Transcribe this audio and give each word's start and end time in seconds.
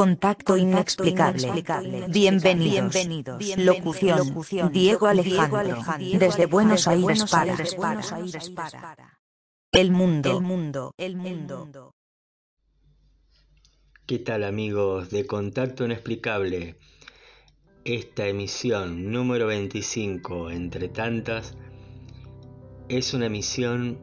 Contacto 0.00 0.56
inexplicable. 0.56 2.06
Bienvenidos. 2.08 2.96
Locución. 3.58 4.72
Diego 4.72 5.06
Alejandro. 5.06 5.76
Desde 6.18 6.46
Buenos 6.46 6.88
Aires 6.88 7.26
para. 7.26 7.54
El 9.70 9.90
mundo. 9.90 10.38
El 10.38 10.42
mundo. 10.42 10.94
El 10.96 11.16
mundo. 11.16 11.92
¿Qué 14.06 14.18
tal 14.20 14.44
amigos 14.44 15.10
de 15.10 15.26
Contacto 15.26 15.84
Inexplicable? 15.84 16.76
Esta 17.84 18.26
emisión 18.26 19.12
número 19.12 19.48
25, 19.48 20.50
entre 20.50 20.88
tantas, 20.88 21.58
es 22.88 23.12
una 23.12 23.26
emisión 23.26 23.98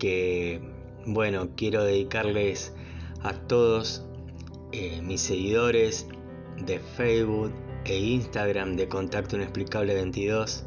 que, 0.00 0.60
bueno, 1.06 1.50
quiero 1.54 1.84
dedicarles 1.84 2.74
a 3.22 3.34
todos 3.34 4.04
eh, 4.72 5.00
mis 5.02 5.20
seguidores 5.20 6.06
de 6.64 6.78
Facebook 6.78 7.52
e 7.84 7.98
Instagram 7.98 8.76
de 8.76 8.88
Contacto 8.88 9.36
Inexplicable 9.36 9.94
22 9.94 10.64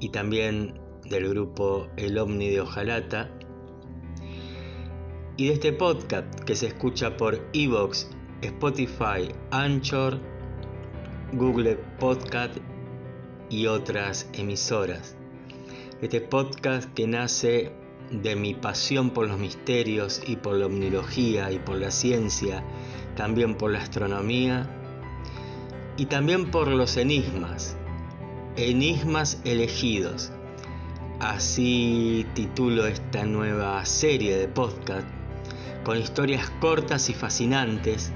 y 0.00 0.08
también 0.10 0.80
del 1.04 1.28
grupo 1.28 1.88
El 1.96 2.16
Omni 2.18 2.48
de 2.50 2.60
Ojalata 2.60 3.30
y 5.36 5.46
de 5.46 5.54
este 5.54 5.72
podcast 5.72 6.40
que 6.40 6.54
se 6.54 6.68
escucha 6.68 7.16
por 7.16 7.40
Evox, 7.52 8.10
Spotify, 8.42 9.28
Anchor, 9.50 10.18
Google 11.32 11.76
Podcast 11.98 12.56
y 13.50 13.66
otras 13.66 14.28
emisoras. 14.34 15.16
Este 16.00 16.20
podcast 16.20 16.92
que 16.94 17.06
nace 17.06 17.81
de 18.12 18.36
mi 18.36 18.54
pasión 18.54 19.10
por 19.10 19.26
los 19.26 19.38
misterios 19.38 20.22
y 20.26 20.36
por 20.36 20.56
la 20.56 20.66
omnilogía 20.66 21.50
y 21.50 21.58
por 21.58 21.78
la 21.78 21.90
ciencia 21.90 22.62
también 23.16 23.54
por 23.54 23.70
la 23.70 23.78
astronomía 23.78 24.68
y 25.96 26.06
también 26.06 26.50
por 26.50 26.68
los 26.68 26.96
enigmas, 26.96 27.76
enigmas 28.56 29.40
elegidos. 29.44 30.32
Así 31.20 32.26
titulo 32.34 32.86
esta 32.86 33.24
nueva 33.24 33.84
serie 33.84 34.36
de 34.36 34.48
podcast 34.48 35.06
con 35.84 35.98
historias 35.98 36.50
cortas 36.60 37.10
y 37.10 37.14
fascinantes 37.14 38.12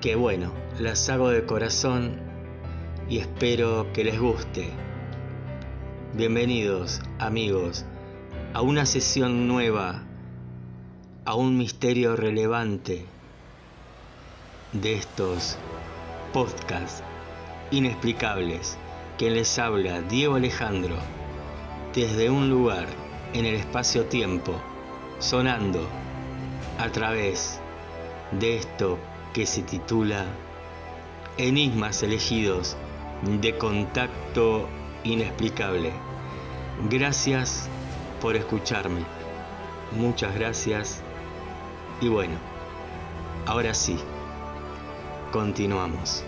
que 0.00 0.14
bueno, 0.14 0.52
las 0.78 1.08
hago 1.08 1.30
de 1.30 1.44
corazón 1.44 2.20
y 3.08 3.18
espero 3.18 3.92
que 3.92 4.04
les 4.04 4.20
guste. 4.20 4.70
Bienvenidos 6.14 7.00
amigos 7.18 7.84
a 8.52 8.62
una 8.62 8.84
sesión 8.84 9.46
nueva, 9.46 10.02
a 11.24 11.34
un 11.34 11.56
misterio 11.56 12.16
relevante 12.16 13.06
de 14.72 14.94
estos 14.94 15.56
podcasts 16.32 17.04
inexplicables 17.70 18.76
que 19.18 19.30
les 19.30 19.56
habla 19.60 20.02
Diego 20.02 20.34
Alejandro 20.34 20.96
desde 21.94 22.28
un 22.28 22.50
lugar 22.50 22.88
en 23.34 23.46
el 23.46 23.54
espacio-tiempo, 23.54 24.54
sonando 25.20 25.86
a 26.78 26.90
través 26.90 27.60
de 28.32 28.56
esto 28.56 28.98
que 29.32 29.46
se 29.46 29.62
titula 29.62 30.26
Enigmas 31.38 32.02
elegidos 32.02 32.76
de 33.40 33.56
contacto 33.56 34.66
inexplicable. 35.04 35.92
Gracias 36.88 37.68
por 38.20 38.36
escucharme. 38.36 39.04
Muchas 39.92 40.34
gracias. 40.34 41.02
Y 42.00 42.08
bueno, 42.08 42.36
ahora 43.46 43.74
sí. 43.74 43.98
Continuamos. 45.32 46.24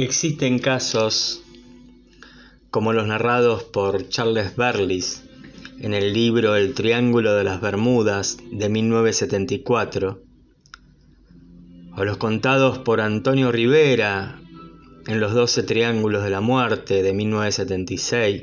Existen 0.00 0.60
casos 0.60 1.42
como 2.70 2.92
los 2.92 3.08
narrados 3.08 3.64
por 3.64 4.08
Charles 4.08 4.54
Berlis 4.54 5.24
en 5.80 5.92
el 5.92 6.12
libro 6.12 6.54
El 6.54 6.72
Triángulo 6.74 7.34
de 7.34 7.42
las 7.42 7.60
Bermudas 7.60 8.36
de 8.52 8.68
1974, 8.68 10.22
o 11.96 12.04
los 12.04 12.16
contados 12.16 12.78
por 12.78 13.00
Antonio 13.00 13.50
Rivera 13.50 14.40
en 15.08 15.18
Los 15.18 15.34
Doce 15.34 15.64
Triángulos 15.64 16.22
de 16.22 16.30
la 16.30 16.40
Muerte 16.40 17.02
de 17.02 17.12
1976. 17.12 18.42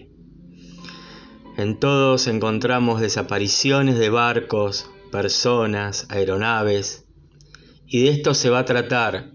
En 1.58 1.80
todos 1.80 2.28
encontramos 2.28 3.00
desapariciones 3.00 3.98
de 3.98 4.10
barcos, 4.10 4.92
personas, 5.10 6.06
aeronaves, 6.10 7.06
y 7.88 8.04
de 8.04 8.10
esto 8.10 8.34
se 8.34 8.50
va 8.50 8.60
a 8.60 8.66
tratar 8.66 9.35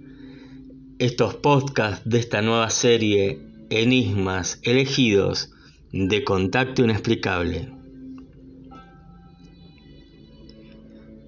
estos 1.01 1.35
podcasts 1.35 2.03
de 2.05 2.19
esta 2.19 2.43
nueva 2.43 2.69
serie 2.69 3.41
Enigmas 3.71 4.59
elegidos 4.63 5.51
de 5.93 6.23
Contacto 6.25 6.85
Inexplicable. 6.85 7.71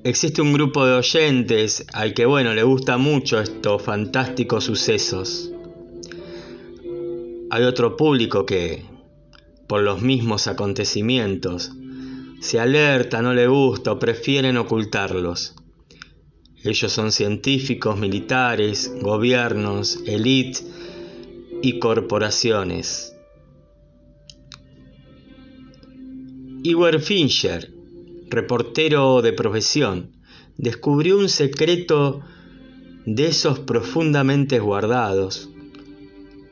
Existe 0.04 0.42
un 0.42 0.52
grupo 0.52 0.84
de 0.84 0.92
oyentes 0.92 1.86
al 1.94 2.12
que, 2.12 2.26
bueno, 2.26 2.52
le 2.52 2.62
gusta 2.64 2.98
mucho 2.98 3.40
estos 3.40 3.80
fantásticos 3.80 4.64
sucesos. 4.64 5.50
Hay 7.48 7.62
otro 7.64 7.96
público 7.96 8.44
que, 8.44 8.84
por 9.66 9.80
los 9.80 10.02
mismos 10.02 10.48
acontecimientos, 10.48 11.72
se 12.42 12.60
alerta, 12.60 13.22
no 13.22 13.32
le 13.32 13.46
gusta 13.46 13.92
o 13.92 13.98
prefieren 13.98 14.58
ocultarlos. 14.58 15.54
Ellos 16.64 16.92
son 16.92 17.10
científicos, 17.10 17.98
militares, 17.98 18.92
gobiernos, 19.00 19.98
élite 20.06 20.60
y 21.60 21.80
corporaciones. 21.80 23.16
Igor 26.62 27.00
Fincher, 27.00 27.72
reportero 28.28 29.22
de 29.22 29.32
profesión, 29.32 30.12
descubrió 30.56 31.18
un 31.18 31.28
secreto 31.28 32.20
de 33.06 33.26
esos 33.26 33.58
profundamente 33.58 34.60
guardados, 34.60 35.50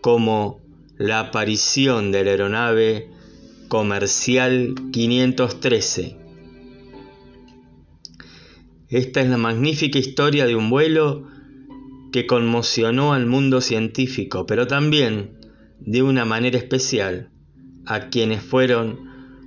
como 0.01 0.61
la 0.99 1.21
aparición 1.21 2.11
de 2.11 2.25
la 2.25 2.31
aeronave 2.33 3.11
comercial 3.69 4.75
513 4.93 6.20
esta 8.91 9.21
es 9.21 9.29
la 9.29 9.37
magnífica 9.37 9.99
historia 9.99 10.47
de 10.47 10.57
un 10.57 10.71
vuelo 10.71 11.27
que 12.13 12.27
conmocionó 12.27 13.13
al 13.13 13.27
mundo 13.27 13.61
científico, 13.61 14.47
pero 14.47 14.67
también, 14.67 15.39
de 15.79 16.03
una 16.03 16.25
manera 16.25 16.59
especial, 16.59 17.31
a 17.87 18.09
quienes 18.11 18.43
fueron 18.43 18.99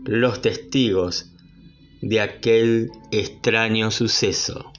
los 0.06 0.42
testigos 0.42 1.32
de 2.02 2.20
aquel 2.20 2.92
extraño 3.12 3.92
suceso. 3.92 4.73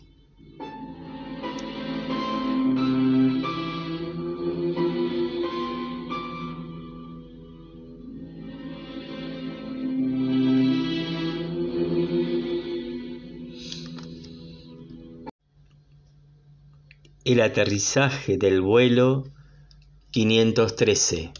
el 17.34 17.40
aterrizaje 17.40 18.38
del 18.38 18.60
vuelo 18.60 19.24
513. 20.12 21.32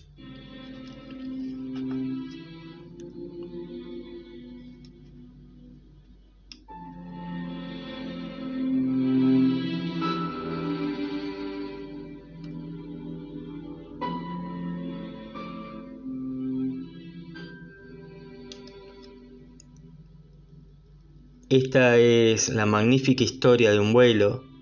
Esta 21.49 21.99
es 21.99 22.49
la 22.49 22.67
magnífica 22.67 23.23
historia 23.23 23.71
de 23.71 23.79
un 23.79 23.93
vuelo 23.93 24.54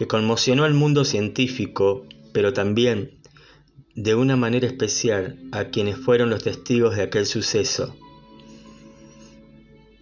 que 0.00 0.06
conmocionó 0.06 0.64
al 0.64 0.72
mundo 0.72 1.04
científico, 1.04 2.06
pero 2.32 2.54
también 2.54 3.18
de 3.94 4.14
una 4.14 4.34
manera 4.34 4.66
especial 4.66 5.38
a 5.52 5.64
quienes 5.64 5.98
fueron 5.98 6.30
los 6.30 6.42
testigos 6.42 6.96
de 6.96 7.02
aquel 7.02 7.26
suceso. 7.26 7.94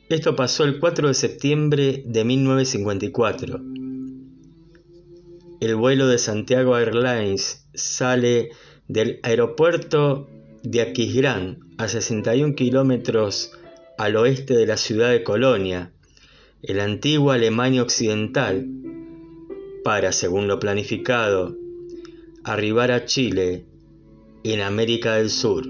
Esto 0.08 0.36
pasó 0.36 0.62
el 0.62 0.78
4 0.78 1.08
de 1.08 1.14
septiembre 1.14 2.04
de 2.06 2.24
1954. 2.24 3.60
El 5.60 5.74
vuelo 5.74 6.06
de 6.06 6.18
Santiago 6.18 6.78
Airlines 6.78 7.66
sale 7.74 8.50
del 8.86 9.18
aeropuerto 9.24 10.30
de 10.62 10.80
Aquisgrán, 10.80 11.74
a 11.76 11.88
61 11.88 12.54
kilómetros 12.54 13.50
al 13.98 14.14
oeste 14.14 14.54
de 14.54 14.66
la 14.66 14.76
ciudad 14.76 15.10
de 15.10 15.24
Colonia, 15.24 15.90
en 16.62 16.76
la 16.76 16.84
antigua 16.84 17.34
Alemania 17.34 17.82
Occidental, 17.82 18.64
para, 19.88 20.12
según 20.12 20.48
lo 20.48 20.60
planificado, 20.60 21.56
arribar 22.44 22.92
a 22.92 23.06
Chile 23.06 23.64
en 24.44 24.60
América 24.60 25.14
del 25.14 25.30
Sur. 25.30 25.66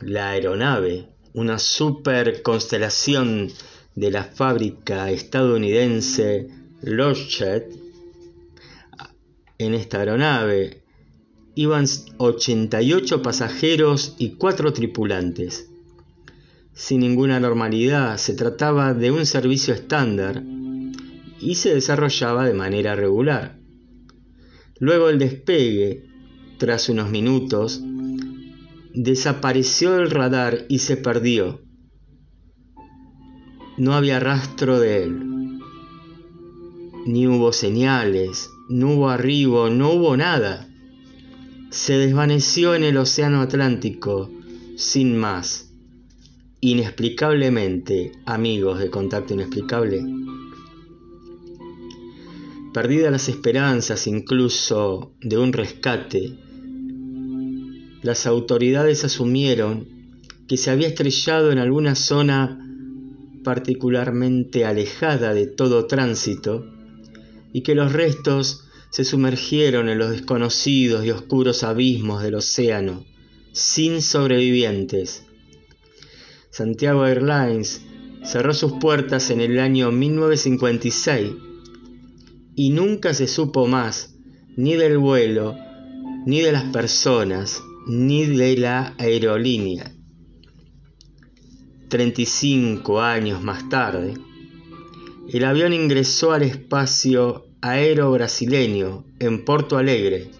La 0.00 0.30
aeronave, 0.30 1.10
una 1.34 1.58
super 1.58 2.40
constelación 2.40 3.52
de 3.94 4.10
la 4.10 4.24
fábrica 4.24 5.10
estadounidense 5.10 6.48
Lockheed, 6.80 7.87
en 9.58 9.74
esta 9.74 9.98
aeronave 9.98 10.82
iban 11.54 11.86
88 12.18 13.22
pasajeros 13.22 14.14
y 14.18 14.30
4 14.36 14.72
tripulantes. 14.72 15.68
Sin 16.72 17.00
ninguna 17.00 17.40
normalidad, 17.40 18.16
se 18.18 18.34
trataba 18.34 18.94
de 18.94 19.10
un 19.10 19.26
servicio 19.26 19.74
estándar 19.74 20.44
y 21.40 21.56
se 21.56 21.74
desarrollaba 21.74 22.46
de 22.46 22.54
manera 22.54 22.94
regular. 22.94 23.58
Luego 24.78 25.08
del 25.08 25.18
despegue, 25.18 26.04
tras 26.58 26.88
unos 26.88 27.10
minutos, 27.10 27.82
desapareció 28.94 29.96
el 29.96 30.10
radar 30.10 30.66
y 30.68 30.78
se 30.78 30.96
perdió. 30.96 31.60
No 33.76 33.94
había 33.94 34.20
rastro 34.20 34.78
de 34.78 35.02
él. 35.02 35.60
Ni 37.06 37.26
hubo 37.26 37.52
señales, 37.52 38.50
no 38.68 38.92
hubo 38.92 39.08
arribo, 39.08 39.70
no 39.70 39.92
hubo 39.92 40.16
nada. 40.16 40.68
Se 41.70 41.96
desvaneció 41.96 42.74
en 42.74 42.84
el 42.84 42.98
Océano 42.98 43.40
Atlántico, 43.40 44.30
sin 44.76 45.16
más. 45.16 45.72
Inexplicablemente, 46.60 48.12
amigos 48.26 48.78
de 48.78 48.90
Contacto 48.90 49.34
Inexplicable. 49.34 50.04
Perdidas 52.74 53.10
las 53.10 53.28
esperanzas 53.28 54.06
incluso 54.06 55.14
de 55.20 55.38
un 55.38 55.52
rescate, 55.52 56.36
las 58.02 58.26
autoridades 58.26 59.04
asumieron 59.04 59.88
que 60.46 60.56
se 60.56 60.70
había 60.70 60.88
estrellado 60.88 61.50
en 61.50 61.58
alguna 61.58 61.94
zona 61.94 62.64
particularmente 63.42 64.64
alejada 64.64 65.34
de 65.34 65.46
todo 65.46 65.86
tránsito 65.86 66.77
y 67.52 67.62
que 67.62 67.74
los 67.74 67.92
restos 67.92 68.64
se 68.90 69.04
sumergieron 69.04 69.88
en 69.88 69.98
los 69.98 70.10
desconocidos 70.10 71.04
y 71.04 71.10
oscuros 71.10 71.62
abismos 71.62 72.22
del 72.22 72.36
océano, 72.36 73.04
sin 73.52 74.02
sobrevivientes. 74.02 75.24
Santiago 76.50 77.06
Airlines 77.06 77.82
cerró 78.24 78.54
sus 78.54 78.72
puertas 78.74 79.30
en 79.30 79.40
el 79.40 79.58
año 79.58 79.90
1956 79.90 81.32
y 82.56 82.70
nunca 82.70 83.14
se 83.14 83.28
supo 83.28 83.66
más 83.66 84.14
ni 84.56 84.74
del 84.74 84.98
vuelo, 84.98 85.56
ni 86.26 86.40
de 86.40 86.50
las 86.50 86.64
personas, 86.64 87.62
ni 87.86 88.26
de 88.26 88.56
la 88.56 88.94
aerolínea. 88.98 89.94
35 91.88 93.00
años 93.00 93.42
más 93.42 93.68
tarde, 93.68 94.14
el 95.32 95.44
avión 95.44 95.74
ingresó 95.74 96.32
al 96.32 96.42
espacio 96.42 97.44
aéreo 97.60 98.10
brasileño 98.12 99.04
en 99.18 99.44
Porto 99.44 99.76
Alegre. 99.76 100.30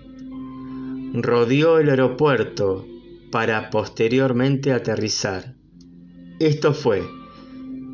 Rodeó 1.13 1.79
el 1.79 1.91
aeropuerto 1.91 2.87
para 3.31 3.69
posteriormente 3.69 4.73
aterrizar. 4.73 5.55
Esto 6.41 6.73
fue 6.73 7.03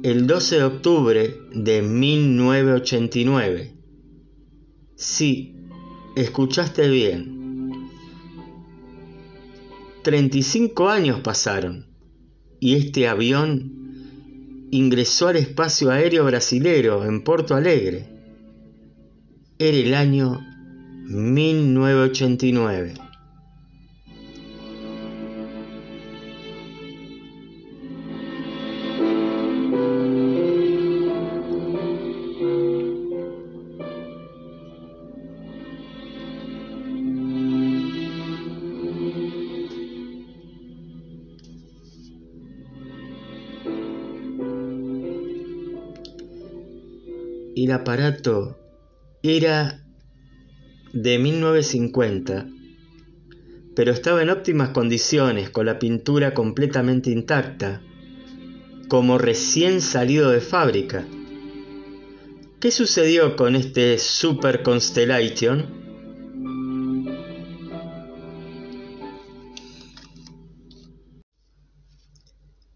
el 0.05 0.27
12 0.29 0.57
de 0.57 0.65
octubre 0.65 1.35
de 1.53 1.83
1989. 1.83 3.73
Sí, 4.95 5.57
escuchaste 6.15 6.89
bien. 6.89 7.91
35 10.03 10.89
años 10.91 11.21
pasaron 11.21 11.87
y 12.61 12.75
este 12.75 13.09
avión 13.09 13.84
ingresó 14.75 15.29
al 15.29 15.37
espacio 15.37 15.93
aéreo 15.93 16.25
brasilero 16.25 17.05
en 17.05 17.23
Porto 17.23 17.55
Alegre. 17.55 18.09
Era 19.57 19.77
el 19.77 19.95
año 19.95 20.41
1989. 21.05 22.95
Aparato 47.85 48.57
era 49.23 49.85
de 50.95 51.19
1950, 51.19 52.47
pero 53.77 53.93
estaba 53.93 54.23
en 54.23 54.31
óptimas 54.31 54.71
condiciones, 54.71 55.51
con 55.51 55.67
la 55.67 55.79
pintura 55.79 56.33
completamente 56.33 57.11
intacta, 57.11 57.83
como 58.89 59.19
recién 59.19 59.83
salido 59.83 60.31
de 60.31 60.41
fábrica. 60.41 61.05
¿Qué 62.59 62.71
sucedió 62.71 63.37
con 63.37 63.55
este 63.55 63.99
Super 63.99 64.63
Constellation? 64.63 65.67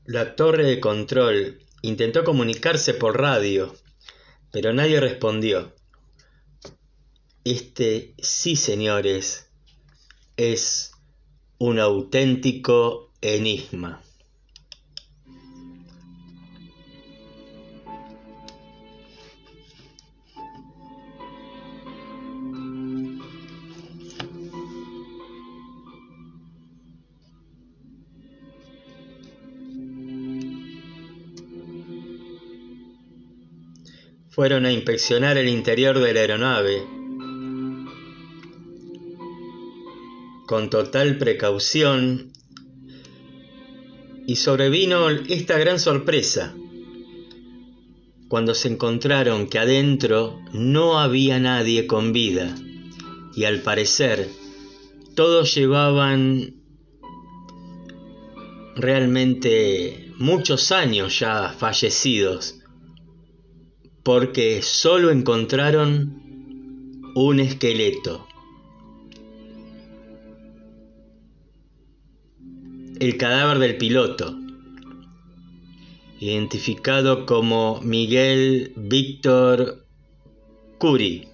La 0.04 0.36
torre 0.36 0.66
de 0.66 0.80
control 0.80 1.60
intentó 1.80 2.24
comunicarse 2.24 2.92
por 2.92 3.18
radio, 3.18 3.72
pero 4.50 4.72
nadie 4.72 5.00
respondió. 5.00 5.74
Este, 7.44 8.14
sí 8.18 8.56
señores, 8.56 9.50
es 10.36 10.92
un 11.58 11.78
auténtico 11.78 13.12
enigma. 13.20 14.02
Fueron 34.38 34.66
a 34.66 34.72
inspeccionar 34.72 35.36
el 35.36 35.48
interior 35.48 35.98
de 35.98 36.14
la 36.14 36.20
aeronave. 36.20 36.86
Con 40.46 40.70
total 40.70 41.18
precaución 41.18 42.30
y 44.28 44.36
sobrevino 44.36 45.10
esta 45.10 45.58
gran 45.58 45.80
sorpresa 45.80 46.54
cuando 48.28 48.54
se 48.54 48.68
encontraron 48.68 49.48
que 49.48 49.58
adentro 49.58 50.38
no 50.52 51.00
había 51.00 51.40
nadie 51.40 51.88
con 51.88 52.12
vida 52.12 52.54
y 53.34 53.42
al 53.42 53.62
parecer 53.62 54.28
todos 55.16 55.52
llevaban 55.52 56.54
realmente 58.76 60.12
muchos 60.16 60.70
años 60.70 61.18
ya 61.18 61.52
fallecidos 61.58 62.57
porque 64.08 64.62
solo 64.62 65.10
encontraron 65.10 67.12
un 67.14 67.40
esqueleto. 67.40 68.26
El 72.98 73.18
cadáver 73.18 73.58
del 73.58 73.76
piloto, 73.76 74.34
identificado 76.20 77.26
como 77.26 77.82
Miguel 77.82 78.72
Víctor 78.76 79.84
Curi, 80.78 81.28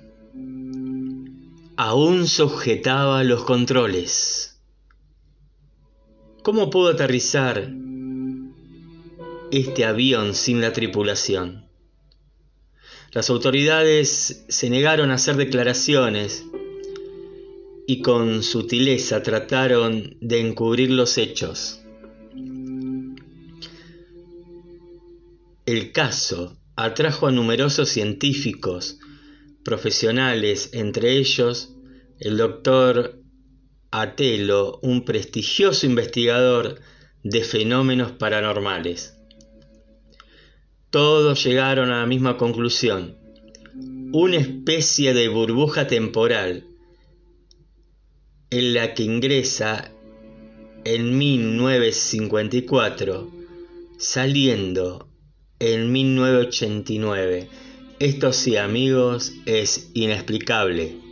aún 1.77 2.27
sujetaba 2.27 3.23
los 3.23 3.45
controles. 3.45 4.61
¿Cómo 6.43 6.71
pudo 6.71 6.89
aterrizar 6.89 7.73
este 9.53 9.85
avión 9.85 10.35
sin 10.35 10.61
la 10.61 10.73
tripulación? 10.73 11.64
Las 13.15 13.31
autoridades 13.31 14.45
se 14.49 14.71
negaron 14.71 15.13
a 15.13 15.15
hacer 15.15 15.37
declaraciones 15.37 16.45
y 17.87 18.03
con 18.03 18.43
sutileza 18.43 19.23
trataron 19.23 20.17
de 20.21 20.41
encubrir 20.41 20.91
los 20.91 21.17
hechos. 21.17 21.81
El 25.65 25.93
caso 25.93 26.59
atrajo 26.75 27.29
a 27.29 27.31
numerosos 27.31 27.89
científicos, 27.89 28.99
profesionales, 29.65 30.71
entre 30.73 31.13
ellos 31.13 31.73
el 32.19 32.37
doctor 32.37 33.21
Atelo, 33.93 34.81
un 34.83 35.05
prestigioso 35.05 35.87
investigador 35.87 36.81
de 37.23 37.45
fenómenos 37.45 38.11
paranormales. 38.11 39.14
Todos 40.95 41.43
llegaron 41.45 41.91
a 41.91 42.01
la 42.03 42.07
misma 42.07 42.37
conclusión, 42.37 43.17
una 44.13 44.37
especie 44.37 45.13
de 45.13 45.27
burbuja 45.27 45.89
temporal 45.89 46.69
en 48.51 48.75
la 48.75 48.95
que 48.95 49.03
ingresa 49.03 49.91
en 50.85 51.19
1954, 51.19 53.29
saliendo 53.99 55.09
en 55.59 55.91
1989. 55.91 57.49
Esto 57.99 58.33
sí, 58.33 58.57
amigos, 58.57 59.33
es 59.47 59.91
inexplicable. 59.95 61.04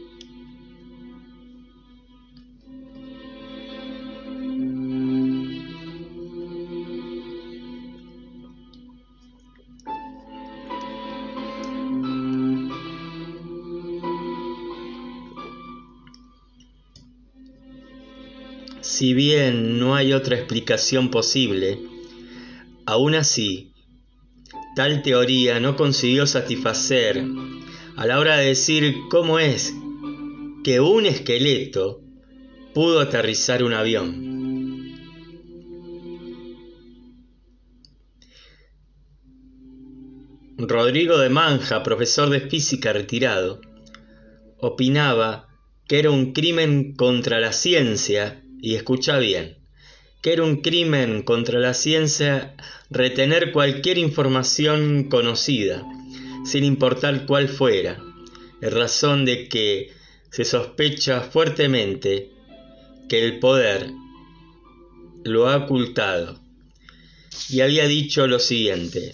Si 19.03 19.15
bien 19.15 19.81
no 19.81 19.97
hay 19.97 20.13
otra 20.13 20.37
explicación 20.37 21.11
posible, 21.11 21.81
aún 22.87 23.17
así 23.17 23.73
Tal 24.77 25.03
teoría 25.03 25.59
no 25.59 25.75
consiguió 25.75 26.25
satisfacer 26.25 27.21
a 27.97 28.07
la 28.07 28.21
hora 28.21 28.37
de 28.37 28.47
decir 28.47 28.95
cómo 29.11 29.41
es 29.41 29.75
que 30.63 30.79
un 30.79 31.05
esqueleto 31.07 32.01
pudo 32.75 33.01
aterrizar 33.01 33.65
un 33.65 33.73
avión. 33.73 34.95
Rodrigo 40.59 41.19
de 41.19 41.29
Manja, 41.29 41.83
profesor 41.83 42.31
de 42.31 42.43
física 42.43 42.93
retirado, 42.93 43.61
opinaba 44.59 45.49
que 45.89 45.99
era 45.99 46.13
un 46.13 46.33
crimen 46.33 46.95
contra 46.95 47.41
la 47.41 47.53
ciencia, 47.53 48.42
y 48.63 48.77
escucha 48.77 49.19
bien, 49.19 49.59
que 50.23 50.33
era 50.33 50.45
un 50.45 50.63
crimen 50.63 51.23
contra 51.23 51.59
la 51.59 51.75
ciencia 51.75 52.55
retener 52.91 53.53
cualquier 53.53 53.99
información 53.99 55.09
conocida, 55.11 55.85
sin 56.47 56.65
importar 56.65 57.27
cuál 57.27 57.49
fuera, 57.49 58.01
en 58.61 58.71
razón 58.71 59.25
de 59.25 59.49
que 59.49 59.91
se 60.31 60.45
sospecha 60.45 61.21
fuertemente 61.23 62.31
que 63.09 63.25
el 63.25 63.41
poder 63.41 63.91
lo 65.25 65.49
ha 65.49 65.57
ocultado. 65.57 66.41
Y 67.51 67.61
había 67.61 67.89
dicho 67.89 68.29
lo 68.29 68.39
siguiente, 68.39 69.13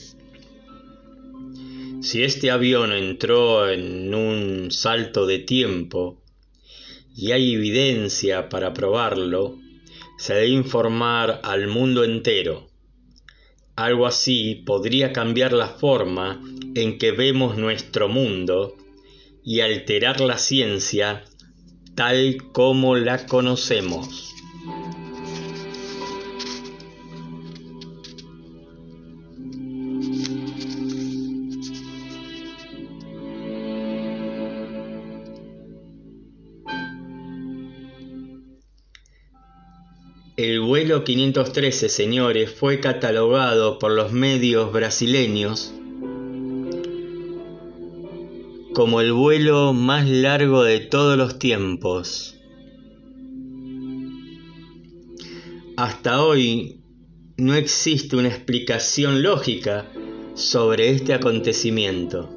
si 2.02 2.22
este 2.22 2.50
avión 2.50 2.92
entró 2.92 3.70
en 3.70 4.14
un 4.14 4.70
salto 4.70 5.26
de 5.26 5.38
tiempo 5.38 6.20
y 7.18 7.32
hay 7.32 7.54
evidencia 7.54 8.48
para 8.48 8.72
probarlo, 8.72 9.58
se 10.18 10.34
debe 10.34 10.46
informar 10.50 11.40
al 11.42 11.66
mundo 11.66 12.04
entero. 12.04 12.68
Algo 13.74 14.06
así 14.06 14.62
podría 14.64 15.12
cambiar 15.12 15.52
la 15.52 15.66
forma 15.66 16.40
en 16.76 16.96
que 16.96 17.10
vemos 17.10 17.56
nuestro 17.56 18.08
mundo 18.08 18.76
y 19.42 19.60
alterar 19.60 20.20
la 20.20 20.38
ciencia 20.38 21.24
tal 21.96 22.36
como 22.52 22.94
la 22.94 23.26
conocemos. 23.26 24.36
Vuelo 40.88 41.04
513, 41.04 41.90
señores, 41.90 42.50
fue 42.50 42.80
catalogado 42.80 43.78
por 43.78 43.90
los 43.90 44.10
medios 44.10 44.72
brasileños 44.72 45.74
como 48.72 49.02
el 49.02 49.12
vuelo 49.12 49.74
más 49.74 50.08
largo 50.08 50.62
de 50.64 50.80
todos 50.80 51.18
los 51.18 51.38
tiempos. 51.38 52.38
Hasta 55.76 56.22
hoy 56.24 56.80
no 57.36 57.54
existe 57.54 58.16
una 58.16 58.28
explicación 58.28 59.22
lógica 59.22 59.92
sobre 60.32 60.88
este 60.88 61.12
acontecimiento. 61.12 62.30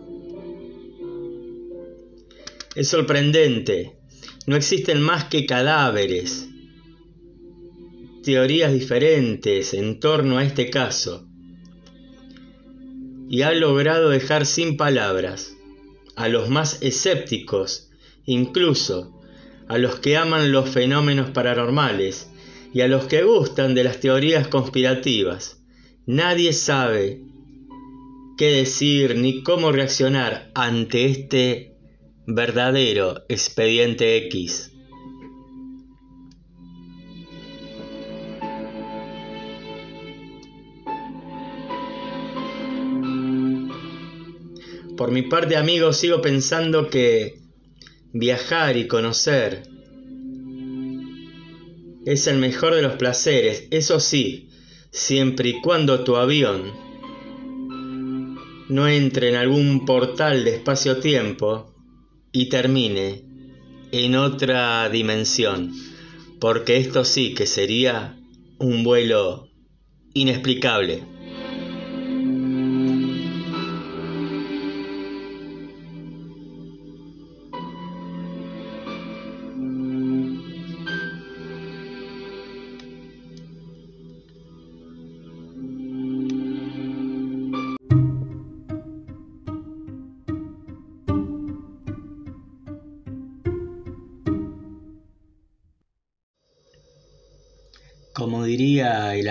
Es 2.75 2.89
sorprendente, 2.89 3.95
no 4.45 4.57
existen 4.57 5.01
más 5.01 5.23
que 5.23 5.45
cadáveres 5.45 6.50
teorías 8.23 8.71
diferentes 8.73 9.73
en 9.73 9.99
torno 9.99 10.37
a 10.37 10.43
este 10.43 10.69
caso 10.69 11.27
y 13.29 13.43
ha 13.43 13.53
logrado 13.53 14.09
dejar 14.09 14.45
sin 14.45 14.77
palabras 14.77 15.55
a 16.15 16.27
los 16.27 16.49
más 16.49 16.81
escépticos, 16.81 17.89
incluso 18.25 19.17
a 19.67 19.77
los 19.77 19.99
que 19.99 20.17
aman 20.17 20.51
los 20.51 20.69
fenómenos 20.69 21.29
paranormales 21.29 22.29
y 22.73 22.81
a 22.81 22.87
los 22.87 23.05
que 23.05 23.23
gustan 23.23 23.73
de 23.73 23.85
las 23.85 24.01
teorías 24.01 24.49
conspirativas. 24.49 25.63
Nadie 26.05 26.51
sabe 26.51 27.21
qué 28.37 28.51
decir 28.51 29.15
ni 29.15 29.43
cómo 29.43 29.71
reaccionar 29.71 30.51
ante 30.53 31.05
este 31.05 31.77
verdadero 32.27 33.23
expediente 33.29 34.17
X. 34.27 34.70
Por 45.01 45.09
mi 45.09 45.23
parte, 45.23 45.57
amigo, 45.57 45.93
sigo 45.93 46.21
pensando 46.21 46.87
que 46.87 47.39
viajar 48.13 48.77
y 48.77 48.85
conocer 48.85 49.63
es 52.05 52.27
el 52.27 52.37
mejor 52.37 52.75
de 52.75 52.83
los 52.83 52.93
placeres, 52.97 53.67
eso 53.71 53.99
sí, 53.99 54.49
siempre 54.91 55.49
y 55.49 55.61
cuando 55.61 56.03
tu 56.03 56.17
avión 56.17 56.73
no 58.69 58.87
entre 58.87 59.29
en 59.29 59.37
algún 59.37 59.87
portal 59.87 60.43
de 60.43 60.57
espacio-tiempo 60.57 61.73
y 62.31 62.49
termine 62.49 63.23
en 63.91 64.13
otra 64.13 64.87
dimensión, 64.89 65.73
porque 66.39 66.77
esto 66.77 67.05
sí 67.05 67.33
que 67.33 67.47
sería 67.47 68.19
un 68.59 68.83
vuelo 68.83 69.47
inexplicable. 70.13 71.01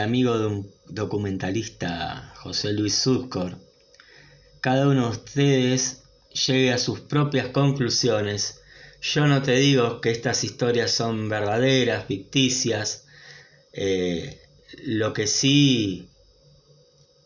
Amigo 0.00 0.38
de 0.38 0.47
un 0.47 0.75
documentalista 0.88 2.33
José 2.37 2.73
Luis 2.73 2.95
Suscor, 2.95 3.59
cada 4.61 4.88
uno 4.88 5.11
de 5.11 5.16
ustedes 5.16 6.02
llegue 6.47 6.73
a 6.73 6.78
sus 6.78 7.00
propias 7.00 7.49
conclusiones. 7.49 8.61
Yo 9.00 9.26
no 9.26 9.42
te 9.42 9.57
digo 9.57 10.00
que 10.00 10.11
estas 10.11 10.45
historias 10.45 10.90
son 10.90 11.28
verdaderas, 11.28 12.07
ficticias, 12.07 13.07
eh, 13.73 14.40
lo 14.85 15.12
que 15.12 15.26
sí 15.26 16.09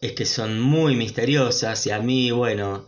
es 0.00 0.12
que 0.12 0.26
son 0.26 0.60
muy 0.60 0.96
misteriosas 0.96 1.86
y 1.86 1.90
a 1.90 1.98
mí, 1.98 2.30
bueno, 2.30 2.86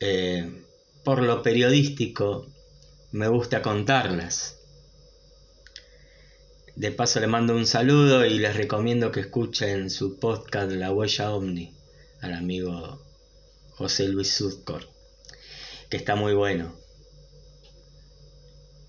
eh, 0.00 0.62
por 1.04 1.22
lo 1.22 1.42
periodístico, 1.42 2.46
me 3.12 3.28
gusta 3.28 3.60
contarlas. 3.62 4.63
De 6.76 6.90
paso 6.90 7.20
le 7.20 7.28
mando 7.28 7.54
un 7.54 7.66
saludo 7.66 8.26
y 8.26 8.38
les 8.38 8.56
recomiendo 8.56 9.12
que 9.12 9.20
escuchen 9.20 9.90
su 9.90 10.18
podcast 10.18 10.72
La 10.72 10.90
Huella 10.90 11.30
Omni 11.32 11.72
al 12.20 12.34
amigo 12.34 13.00
José 13.76 14.08
Luis 14.08 14.32
Sudcor, 14.34 14.84
que 15.88 15.96
está 15.96 16.16
muy 16.16 16.34
bueno. 16.34 16.74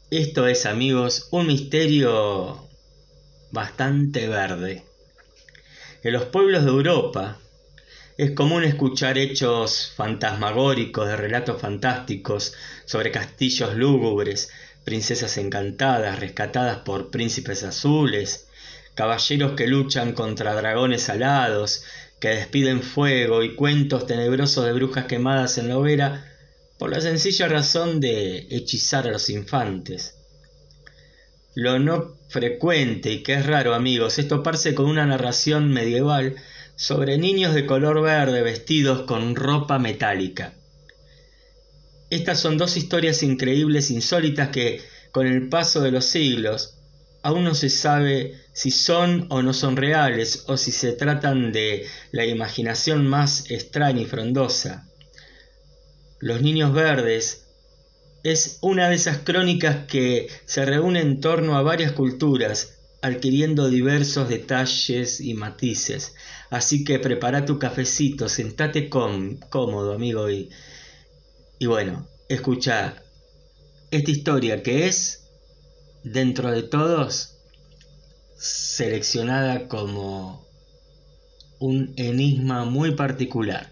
Esto 0.10 0.48
es, 0.48 0.66
amigos, 0.66 1.28
un 1.30 1.46
misterio 1.46 2.68
bastante 3.52 4.28
verde. 4.28 4.84
En 6.02 6.14
los 6.14 6.26
pueblos 6.26 6.66
de 6.66 6.72
Europa 6.72 7.38
es 8.18 8.32
común 8.32 8.64
escuchar 8.64 9.20
hechos 9.20 9.92
fantasmagóricos 9.96 11.08
de 11.08 11.18
relatos 11.18 11.62
fantásticos 11.62 12.54
sobre 12.86 13.12
castillos 13.12 13.76
lúgubres, 13.76 14.50
princesas 14.86 15.38
encantadas 15.38 16.20
rescatadas 16.20 16.78
por 16.78 17.10
príncipes 17.10 17.64
azules, 17.64 18.48
caballeros 18.94 19.54
que 19.54 19.68
luchan 19.68 20.14
contra 20.14 20.56
dragones 20.56 21.10
alados, 21.10 21.84
que 22.20 22.30
despiden 22.30 22.82
fuego 22.82 23.44
y 23.44 23.56
cuentos 23.56 24.08
tenebrosos 24.08 24.66
de 24.66 24.74
brujas 24.74 25.06
quemadas 25.06 25.58
en 25.58 25.68
la 25.68 25.78
hoguera 25.78 26.32
por 26.78 26.92
la 26.92 27.02
sencilla 27.02 27.48
razón 27.48 28.00
de 28.00 28.48
hechizar 28.50 29.08
a 29.08 29.12
los 29.12 29.30
infantes. 29.30 30.16
Lo 31.56 31.80
no 31.80 32.16
frecuente 32.30 33.12
y 33.12 33.24
que 33.24 33.34
es 33.34 33.46
raro, 33.46 33.74
amigos, 33.74 34.20
es 34.20 34.28
toparse 34.28 34.76
con 34.76 34.88
una 34.88 35.06
narración 35.06 35.72
medieval 35.72 36.36
sobre 36.76 37.18
niños 37.18 37.54
de 37.54 37.66
color 37.66 38.02
verde 38.02 38.44
vestidos 38.44 39.04
con 39.04 39.36
ropa 39.36 39.80
metálica. 39.80 40.54
Estas 42.10 42.40
son 42.40 42.58
dos 42.58 42.78
historias 42.78 43.24
increíbles, 43.24 43.90
insólitas, 43.90 44.50
que, 44.50 44.82
con 45.12 45.26
el 45.26 45.50
paso 45.50 45.82
de 45.82 45.92
los 45.92 46.06
siglos, 46.06 46.78
aún 47.24 47.44
no 47.44 47.56
se 47.56 47.70
sabe 47.70 48.40
si 48.54 48.70
son 48.70 49.26
o 49.30 49.42
no 49.42 49.54
son 49.54 49.76
reales, 49.76 50.44
o 50.48 50.58
si 50.58 50.72
se 50.72 50.92
tratan 50.92 51.52
de 51.52 51.88
la 52.12 52.26
imaginación 52.26 53.08
más 53.08 53.50
extraña 53.50 54.02
y 54.02 54.06
frondosa. 54.06 54.88
Los 56.20 56.42
Niños 56.42 56.74
Verdes 56.74 57.48
es 58.24 58.60
una 58.62 58.90
de 58.90 58.96
esas 58.96 59.20
crónicas 59.20 59.88
que 59.88 60.28
se 60.46 60.66
reúne 60.66 61.02
en 61.02 61.20
torno 61.20 61.58
a 61.58 61.64
varias 61.64 61.92
culturas, 61.92 62.78
adquiriendo 63.02 63.70
diversos 63.70 64.30
detalles 64.30 65.22
y 65.22 65.34
matices. 65.34 66.16
Así 66.50 66.84
que 66.84 67.00
prepara 67.00 67.46
tu 67.46 67.60
cafecito, 67.60 68.30
sentate 68.30 68.90
cómodo, 68.90 69.94
amigo, 69.94 70.30
y, 70.30 70.50
y 71.60 71.68
bueno, 71.68 72.08
escucha 72.28 73.02
esta 73.92 74.12
historia 74.12 74.62
que 74.62 74.88
es, 74.88 75.30
dentro 76.04 76.52
de 76.52 76.64
todos, 76.64 77.38
seleccionada 78.38 79.68
como 79.68 80.46
un 81.60 81.94
enigma 81.96 82.66
muy 82.66 82.96
particular. 82.96 83.72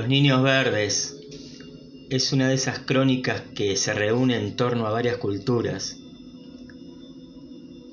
Los 0.00 0.08
Niños 0.08 0.42
Verdes 0.42 1.14
es 2.08 2.32
una 2.32 2.48
de 2.48 2.54
esas 2.54 2.78
crónicas 2.78 3.42
que 3.54 3.76
se 3.76 3.92
reúne 3.92 4.38
en 4.38 4.56
torno 4.56 4.86
a 4.86 4.90
varias 4.90 5.18
culturas, 5.18 5.98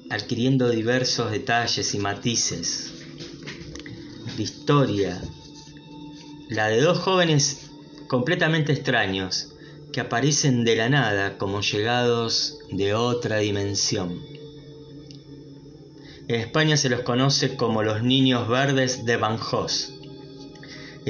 adquiriendo 0.10 0.70
diversos 0.70 1.32
detalles 1.32 1.94
y 1.94 2.00
matices. 2.00 2.94
La 4.38 4.42
historia, 4.42 5.22
la 6.48 6.68
de 6.70 6.80
dos 6.80 6.98
jóvenes 6.98 7.72
completamente 8.08 8.72
extraños 8.72 9.54
que 9.92 10.00
aparecen 10.00 10.64
de 10.64 10.78
la 10.78 10.88
nada 10.88 11.38
como 11.38 11.60
llegados 11.60 12.58
de 12.72 12.94
otra 12.94 13.40
dimensión. 13.40 14.22
En 16.30 16.36
España 16.36 16.78
se 16.78 16.88
los 16.88 17.02
conoce 17.02 17.58
como 17.58 17.84
los 17.84 18.02
Niños 18.02 18.48
Verdes 18.48 19.04
de 19.04 19.18
Van 19.18 19.38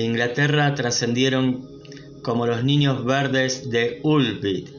Inglaterra 0.04 0.76
trascendieron 0.76 1.66
como 2.22 2.46
los 2.46 2.64
niños 2.64 3.06
verdes 3.06 3.70
de 3.70 4.00
Ulpit. 4.04 4.70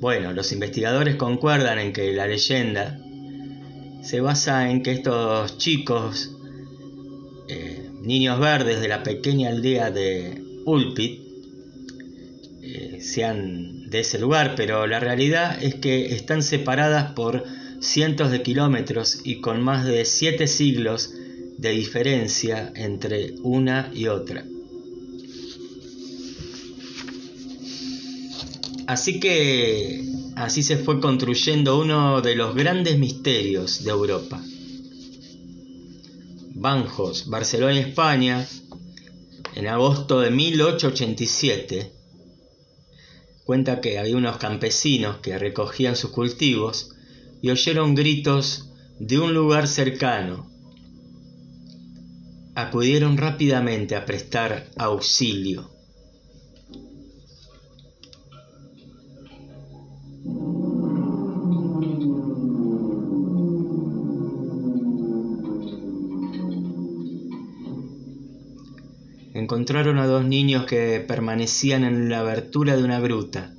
Bueno, 0.00 0.32
los 0.32 0.50
investigadores 0.50 1.16
concuerdan 1.16 1.78
en 1.78 1.92
que 1.92 2.12
la 2.12 2.26
leyenda 2.26 2.98
se 4.02 4.20
basa 4.20 4.70
en 4.70 4.82
que 4.82 4.90
estos 4.92 5.58
chicos, 5.58 6.32
eh, 7.48 7.88
niños 8.00 8.40
verdes 8.40 8.80
de 8.80 8.88
la 8.88 9.04
pequeña 9.04 9.50
aldea 9.50 9.92
de 9.92 10.42
Ulpit, 10.64 11.20
eh, 12.62 12.98
sean 13.00 13.88
de 13.88 14.00
ese 14.00 14.18
lugar, 14.18 14.54
pero 14.56 14.86
la 14.88 14.98
realidad 14.98 15.62
es 15.62 15.76
que 15.76 16.14
están 16.14 16.42
separadas 16.42 17.12
por 17.12 17.44
cientos 17.80 18.30
de 18.30 18.42
kilómetros 18.42 19.20
y 19.24 19.40
con 19.40 19.62
más 19.62 19.84
de 19.84 20.04
siete 20.04 20.48
siglos 20.48 21.14
de 21.62 21.70
diferencia 21.70 22.72
entre 22.74 23.34
una 23.44 23.88
y 23.94 24.08
otra. 24.08 24.44
Así 28.88 29.20
que 29.20 30.04
así 30.34 30.64
se 30.64 30.76
fue 30.76 31.00
construyendo 31.00 31.78
uno 31.78 32.20
de 32.20 32.34
los 32.34 32.56
grandes 32.56 32.98
misterios 32.98 33.84
de 33.84 33.90
Europa. 33.90 34.42
Banjos, 36.54 37.28
Barcelona, 37.28 37.78
España, 37.78 38.44
en 39.54 39.68
agosto 39.68 40.18
de 40.18 40.32
1887, 40.32 41.92
cuenta 43.44 43.80
que 43.80 44.00
había 44.00 44.16
unos 44.16 44.38
campesinos 44.38 45.18
que 45.18 45.38
recogían 45.38 45.94
sus 45.94 46.10
cultivos 46.10 46.90
y 47.40 47.50
oyeron 47.50 47.94
gritos 47.94 48.68
de 48.98 49.20
un 49.20 49.32
lugar 49.32 49.68
cercano 49.68 50.51
acudieron 52.54 53.16
rápidamente 53.16 53.96
a 53.96 54.04
prestar 54.04 54.68
auxilio. 54.76 55.70
Encontraron 69.34 69.98
a 69.98 70.06
dos 70.06 70.24
niños 70.24 70.66
que 70.66 71.00
permanecían 71.00 71.84
en 71.84 72.10
la 72.10 72.20
abertura 72.20 72.76
de 72.76 72.84
una 72.84 73.00
gruta. 73.00 73.54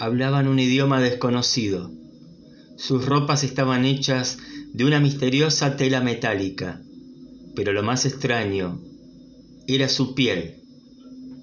Hablaban 0.00 0.48
un 0.48 0.58
idioma 0.58 0.98
desconocido. 1.00 1.90
Sus 2.76 3.04
ropas 3.04 3.44
estaban 3.44 3.84
hechas 3.84 4.38
de 4.72 4.86
una 4.86 4.98
misteriosa 4.98 5.76
tela 5.76 6.00
metálica, 6.00 6.80
pero 7.54 7.74
lo 7.74 7.82
más 7.82 8.06
extraño 8.06 8.80
era 9.66 9.90
su 9.90 10.14
piel, 10.14 10.56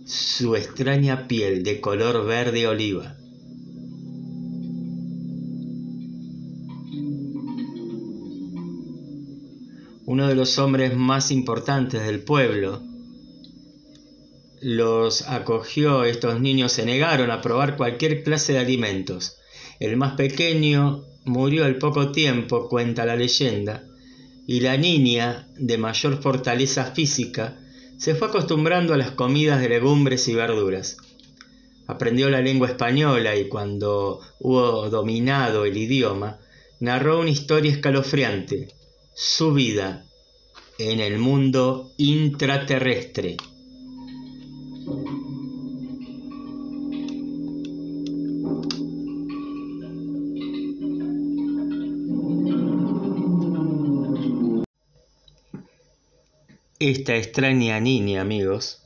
su 0.08 0.56
extraña 0.56 1.28
piel 1.28 1.62
de 1.64 1.80
color 1.80 2.26
verde 2.26 2.68
oliva. 2.68 3.16
Uno 10.06 10.28
de 10.28 10.36
los 10.36 10.58
hombres 10.58 10.96
más 10.96 11.30
importantes 11.30 12.04
del 12.08 12.24
pueblo 12.24 12.87
los 14.62 15.28
acogió, 15.28 16.04
estos 16.04 16.40
niños 16.40 16.72
se 16.72 16.86
negaron 16.86 17.32
a 17.32 17.42
probar 17.42 17.78
cualquier 17.78 18.24
clase 18.24 18.54
de 18.54 18.60
alimentos. 18.60 19.38
El 19.80 19.98
más 19.98 20.14
pequeño 20.14 21.06
murió 21.26 21.66
al 21.66 21.78
poco 21.78 22.12
tiempo, 22.12 22.68
cuenta 22.68 23.06
la 23.06 23.16
leyenda, 23.16 23.84
y 24.48 24.62
la 24.62 24.78
niña, 24.78 25.48
de 25.56 25.78
mayor 25.78 26.22
fortaleza 26.22 26.86
física, 26.86 27.60
se 27.98 28.16
fue 28.16 28.30
acostumbrando 28.30 28.94
a 28.94 28.98
las 28.98 29.12
comidas 29.12 29.60
de 29.60 29.70
legumbres 29.70 30.28
y 30.28 30.36
verduras. 30.36 30.98
Aprendió 31.88 32.30
la 32.30 32.42
lengua 32.42 32.68
española 32.68 33.36
y 33.36 33.48
cuando 33.48 34.20
hubo 34.40 34.90
dominado 34.90 35.66
el 35.66 35.78
idioma, 35.78 36.40
narró 36.80 37.20
una 37.20 37.30
historia 37.30 37.72
escalofriante, 37.72 38.70
su 39.14 39.54
vida 39.54 40.06
en 40.78 41.00
el 41.00 41.18
mundo 41.18 41.92
intraterrestre. 41.98 43.38
Esta 56.80 57.16
extraña 57.16 57.80
niña, 57.80 58.22
amigos, 58.22 58.84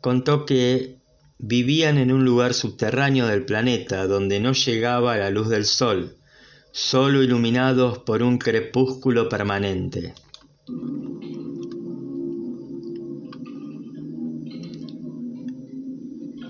contó 0.00 0.44
que 0.44 0.98
vivían 1.38 1.98
en 1.98 2.12
un 2.12 2.24
lugar 2.24 2.52
subterráneo 2.52 3.26
del 3.26 3.44
planeta 3.44 4.06
donde 4.06 4.40
no 4.40 4.52
llegaba 4.52 5.16
la 5.16 5.30
luz 5.30 5.48
del 5.48 5.64
sol, 5.64 6.16
solo 6.72 7.22
iluminados 7.22 7.98
por 8.00 8.22
un 8.22 8.38
crepúsculo 8.38 9.28
permanente. 9.28 10.14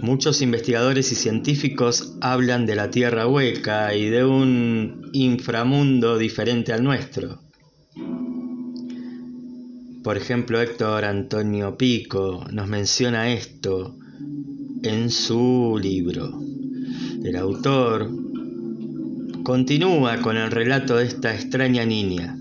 Muchos 0.07 0.41
investigadores 0.41 1.11
y 1.11 1.17
científicos 1.17 2.15
hablan 2.21 2.65
de 2.65 2.77
la 2.77 2.93
Tierra 2.93 3.27
hueca 3.27 3.93
y 3.93 4.09
de 4.09 4.25
un 4.25 5.11
inframundo 5.13 6.17
diferente 6.17 6.73
al 6.73 6.85
nuestro. 6.85 7.41
Por 10.05 10.17
ejemplo, 10.17 10.61
Héctor 10.61 11.05
Antonio 11.05 11.77
Pico 11.77 12.47
nos 12.53 12.69
menciona 12.69 13.33
esto 13.33 13.99
en 14.85 15.11
su 15.11 15.77
libro. 15.83 16.41
El 17.25 17.35
autor 17.35 18.09
continúa 19.43 20.19
con 20.21 20.37
el 20.37 20.53
relato 20.53 20.99
de 20.99 21.07
esta 21.07 21.35
extraña 21.35 21.85
niña. 21.85 22.39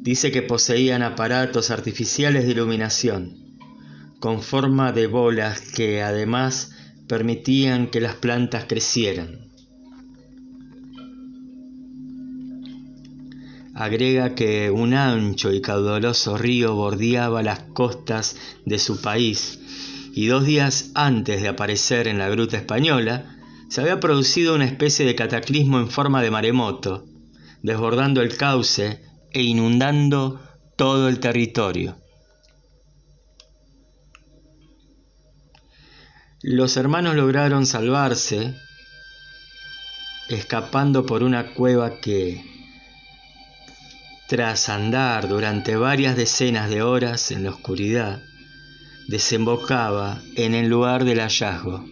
Dice 0.00 0.32
que 0.32 0.40
poseían 0.40 1.02
aparatos 1.02 1.70
artificiales 1.70 2.46
de 2.46 2.52
iluminación, 2.52 3.41
con 4.22 4.40
forma 4.40 4.92
de 4.92 5.08
bolas 5.08 5.60
que 5.60 6.00
además 6.00 6.70
permitían 7.08 7.88
que 7.88 8.00
las 8.00 8.14
plantas 8.14 8.66
crecieran. 8.66 9.48
Agrega 13.74 14.36
que 14.36 14.70
un 14.70 14.94
ancho 14.94 15.52
y 15.52 15.60
caudaloso 15.60 16.38
río 16.38 16.76
bordeaba 16.76 17.42
las 17.42 17.64
costas 17.74 18.36
de 18.64 18.78
su 18.78 19.00
país 19.00 19.58
y 20.14 20.26
dos 20.26 20.46
días 20.46 20.92
antes 20.94 21.42
de 21.42 21.48
aparecer 21.48 22.06
en 22.06 22.18
la 22.18 22.28
gruta 22.28 22.56
española, 22.56 23.38
se 23.68 23.80
había 23.80 23.98
producido 23.98 24.54
una 24.54 24.66
especie 24.66 25.04
de 25.04 25.16
cataclismo 25.16 25.80
en 25.80 25.88
forma 25.88 26.22
de 26.22 26.30
maremoto, 26.30 27.06
desbordando 27.64 28.22
el 28.22 28.36
cauce 28.36 29.02
e 29.32 29.42
inundando 29.42 30.40
todo 30.76 31.08
el 31.08 31.18
territorio. 31.18 32.01
Los 36.44 36.76
hermanos 36.76 37.14
lograron 37.14 37.66
salvarse 37.66 38.52
escapando 40.28 41.06
por 41.06 41.22
una 41.22 41.54
cueva 41.54 42.00
que, 42.00 42.42
tras 44.26 44.68
andar 44.68 45.28
durante 45.28 45.76
varias 45.76 46.16
decenas 46.16 46.68
de 46.68 46.82
horas 46.82 47.30
en 47.30 47.44
la 47.44 47.50
oscuridad, 47.50 48.24
desembocaba 49.06 50.20
en 50.34 50.56
el 50.56 50.66
lugar 50.66 51.04
del 51.04 51.20
hallazgo. 51.20 51.84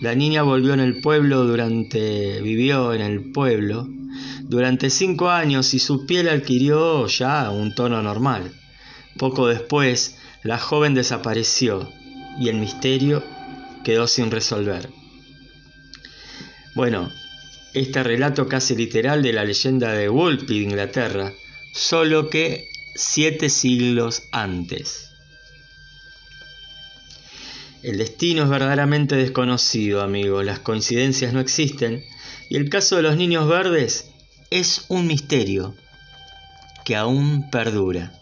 La 0.00 0.14
niña 0.14 0.44
volvió 0.44 0.74
en 0.74 0.80
el 0.80 1.00
pueblo 1.00 1.42
durante, 1.44 2.40
vivió 2.40 2.94
en 2.94 3.00
el 3.00 3.32
pueblo 3.32 3.88
durante 4.42 4.90
cinco 4.90 5.28
años 5.28 5.74
y 5.74 5.80
su 5.80 6.06
piel 6.06 6.28
adquirió 6.28 7.08
ya 7.08 7.50
un 7.50 7.74
tono 7.74 8.00
normal. 8.00 8.52
Poco 9.18 9.48
después, 9.48 10.16
la 10.44 10.58
joven 10.58 10.94
desapareció 10.94 11.97
y 12.38 12.48
el 12.48 12.56
misterio 12.56 13.24
quedó 13.84 14.06
sin 14.06 14.30
resolver. 14.30 14.90
Bueno, 16.74 17.10
este 17.74 18.02
relato 18.02 18.48
casi 18.48 18.76
literal 18.76 19.22
de 19.22 19.32
la 19.32 19.44
leyenda 19.44 19.92
de 19.92 20.08
Wolpe 20.08 20.54
de 20.54 20.60
Inglaterra, 20.60 21.32
solo 21.74 22.30
que 22.30 22.68
siete 22.94 23.50
siglos 23.50 24.22
antes. 24.32 25.10
El 27.82 27.98
destino 27.98 28.42
es 28.42 28.48
verdaderamente 28.48 29.14
desconocido, 29.14 30.02
amigos, 30.02 30.44
las 30.44 30.58
coincidencias 30.58 31.32
no 31.32 31.40
existen, 31.40 32.04
y 32.48 32.56
el 32.56 32.68
caso 32.70 32.96
de 32.96 33.02
los 33.02 33.16
niños 33.16 33.48
verdes 33.48 34.10
es 34.50 34.84
un 34.88 35.06
misterio 35.06 35.74
que 36.84 36.96
aún 36.96 37.50
perdura. 37.50 38.17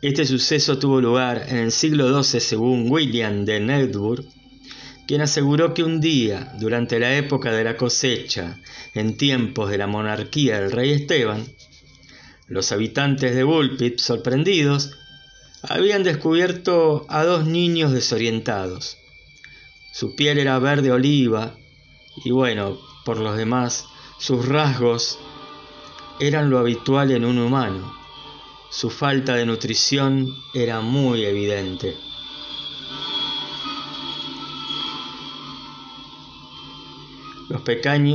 Este 0.00 0.24
suceso 0.24 0.78
tuvo 0.78 1.00
lugar 1.00 1.46
en 1.48 1.56
el 1.56 1.72
siglo 1.72 2.22
XII 2.22 2.38
según 2.38 2.88
William 2.88 3.44
de 3.44 3.58
Nedburg, 3.58 4.24
quien 5.08 5.22
aseguró 5.22 5.74
que 5.74 5.82
un 5.82 6.00
día, 6.00 6.52
durante 6.60 7.00
la 7.00 7.16
época 7.16 7.50
de 7.50 7.64
la 7.64 7.76
cosecha, 7.76 8.60
en 8.94 9.16
tiempos 9.16 9.70
de 9.70 9.78
la 9.78 9.88
monarquía 9.88 10.60
del 10.60 10.70
rey 10.70 10.92
Esteban, 10.92 11.44
los 12.46 12.70
habitantes 12.70 13.34
de 13.34 13.42
Bulpit, 13.42 13.98
sorprendidos, 13.98 14.92
habían 15.62 16.04
descubierto 16.04 17.04
a 17.08 17.24
dos 17.24 17.46
niños 17.46 17.90
desorientados. 17.90 18.98
Su 19.92 20.14
piel 20.14 20.38
era 20.38 20.60
verde 20.60 20.92
oliva 20.92 21.56
y 22.24 22.30
bueno, 22.30 22.78
por 23.04 23.18
los 23.18 23.36
demás, 23.36 23.86
sus 24.20 24.46
rasgos 24.46 25.18
eran 26.20 26.50
lo 26.50 26.58
habitual 26.60 27.10
en 27.10 27.24
un 27.24 27.38
humano. 27.38 27.97
Su 28.70 28.90
falta 28.90 29.34
de 29.34 29.46
nutrición 29.46 30.34
era 30.54 30.80
muy 30.80 31.24
evidente. 31.24 31.96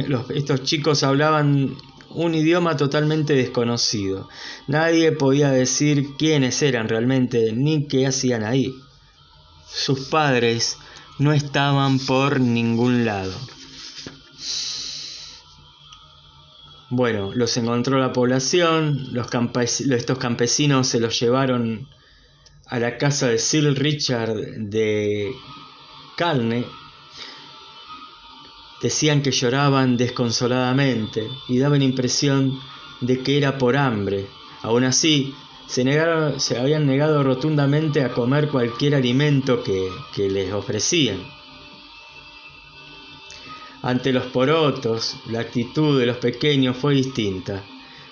Los 0.07 0.29
estos 0.29 0.63
chicos 0.63 1.03
hablaban 1.03 1.75
un 2.09 2.35
idioma 2.35 2.77
totalmente 2.77 3.33
desconocido. 3.33 4.29
Nadie 4.67 5.11
podía 5.11 5.49
decir 5.49 6.15
quiénes 6.17 6.61
eran 6.61 6.87
realmente 6.87 7.51
ni 7.53 7.87
qué 7.87 8.05
hacían 8.05 8.43
ahí. 8.43 8.73
Sus 9.67 10.01
padres 10.01 10.77
no 11.17 11.33
estaban 11.33 11.99
por 11.99 12.39
ningún 12.39 13.05
lado. 13.05 13.33
Bueno, 16.95 17.32
los 17.34 17.58
encontró 17.58 17.97
la 17.97 18.13
población, 18.13 19.08
los 19.13 19.27
estos 19.79 20.17
campesinos 20.19 20.88
se 20.88 20.99
los 20.99 21.19
llevaron 21.19 21.88
a 22.67 22.77
la 22.77 22.99
casa 22.99 23.29
de 23.29 23.39
Sir 23.39 23.73
Richard 23.73 24.36
de 24.58 25.32
Calne, 26.15 26.65
Decían 28.79 29.23
que 29.23 29.32
lloraban 29.32 29.97
desconsoladamente 29.97 31.27
y 31.47 31.58
daban 31.58 31.82
impresión 31.82 32.60
de 33.01 33.23
que 33.23 33.39
era 33.39 33.58
por 33.58 33.75
hambre. 33.75 34.27
Aún 34.62 34.84
así, 34.84 35.34
se, 35.65 35.84
negaron, 35.84 36.39
se 36.39 36.60
habían 36.60 36.86
negado 36.86 37.23
rotundamente 37.23 38.03
a 38.03 38.12
comer 38.12 38.49
cualquier 38.49 38.93
alimento 38.93 39.63
que, 39.63 39.88
que 40.13 40.29
les 40.29 40.53
ofrecían. 40.53 41.23
Ante 43.83 44.13
los 44.13 44.27
porotos, 44.27 45.17
la 45.29 45.41
actitud 45.41 45.99
de 45.99 46.05
los 46.05 46.15
pequeños 46.15 46.77
fue 46.77 46.95
distinta, 46.95 47.65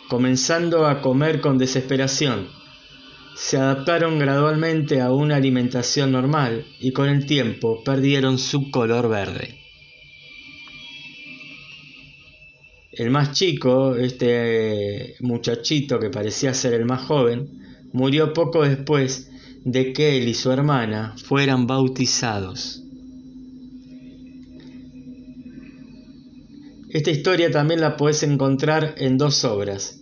comenzando 0.09 0.85
a 0.85 1.01
comer 1.01 1.39
con 1.39 1.57
desesperación. 1.57 2.49
Se 3.37 3.55
adaptaron 3.55 4.19
gradualmente 4.19 4.99
a 4.99 5.13
una 5.13 5.37
alimentación 5.37 6.11
normal 6.11 6.65
y 6.81 6.91
con 6.91 7.07
el 7.07 7.25
tiempo 7.25 7.81
perdieron 7.85 8.37
su 8.37 8.69
color 8.69 9.07
verde. 9.07 9.59
El 12.91 13.09
más 13.09 13.31
chico, 13.31 13.95
este 13.95 15.15
muchachito 15.21 15.99
que 15.99 16.09
parecía 16.09 16.53
ser 16.53 16.73
el 16.73 16.83
más 16.83 17.03
joven, 17.03 17.47
murió 17.93 18.33
poco 18.33 18.63
después 18.63 19.31
de 19.63 19.93
que 19.93 20.17
él 20.17 20.27
y 20.27 20.33
su 20.33 20.51
hermana 20.51 21.15
fueran 21.23 21.65
bautizados. 21.65 22.80
Esta 26.93 27.09
historia 27.09 27.49
también 27.49 27.79
la 27.79 27.95
puedes 27.95 28.21
encontrar 28.23 28.95
en 28.97 29.17
dos 29.17 29.45
obras. 29.45 30.01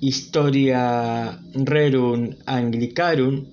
Historia 0.00 1.40
Rerum 1.54 2.34
Anglicarum, 2.46 3.46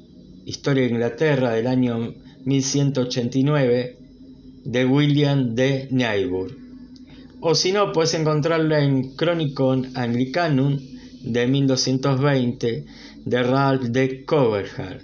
Historia 0.44 0.84
de 0.84 0.90
Inglaterra 0.90 1.52
del 1.52 1.68
año 1.68 2.16
1189, 2.46 3.96
de 4.66 4.86
William 4.86 5.54
de 5.54 5.88
Niebuhr. 5.92 6.58
O 7.42 7.54
si 7.54 7.72
no, 7.72 7.92
puedes 7.92 8.16
encontrarla 8.16 8.84
en 8.84 9.16
Chronicon 9.16 9.92
Anglicanum 9.94 10.80
de 11.22 11.46
1220 11.46 12.86
de 13.24 13.44
Ralph 13.44 13.84
de 13.84 14.26
Coverhard. 14.26 15.04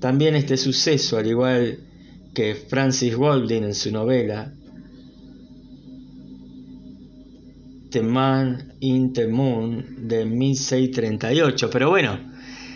También 0.00 0.34
este 0.34 0.56
suceso, 0.56 1.18
al 1.18 1.26
igual 1.26 1.78
que 2.34 2.54
Francis 2.54 3.14
Golding 3.14 3.64
en 3.64 3.74
su 3.74 3.92
novela 3.92 4.52
The 7.90 8.02
Man 8.02 8.74
in 8.80 9.12
the 9.12 9.28
Moon 9.28 10.08
de 10.08 10.26
1638. 10.26 11.70
Pero 11.70 11.90
bueno, 11.90 12.18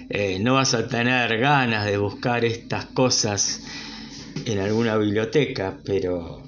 eh, 0.08 0.38
no 0.38 0.54
vas 0.54 0.74
a 0.74 0.86
tener 0.86 1.38
ganas 1.38 1.86
de 1.86 1.98
buscar 1.98 2.44
estas 2.44 2.86
cosas 2.86 3.60
en 4.46 4.60
alguna 4.60 4.96
biblioteca, 4.96 5.80
pero 5.84 6.44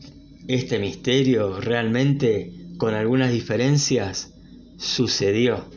este 0.46 0.78
misterio 0.78 1.60
realmente, 1.60 2.52
con 2.78 2.94
algunas 2.94 3.32
diferencias, 3.32 4.34
sucedió. 4.78 5.68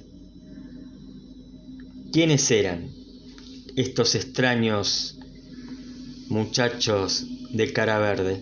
¿Quiénes 2.12 2.52
eran 2.52 2.92
estos 3.76 4.14
extraños 4.14 5.18
muchachos 6.34 7.28
de 7.52 7.72
cara 7.72 8.00
verde? 8.00 8.42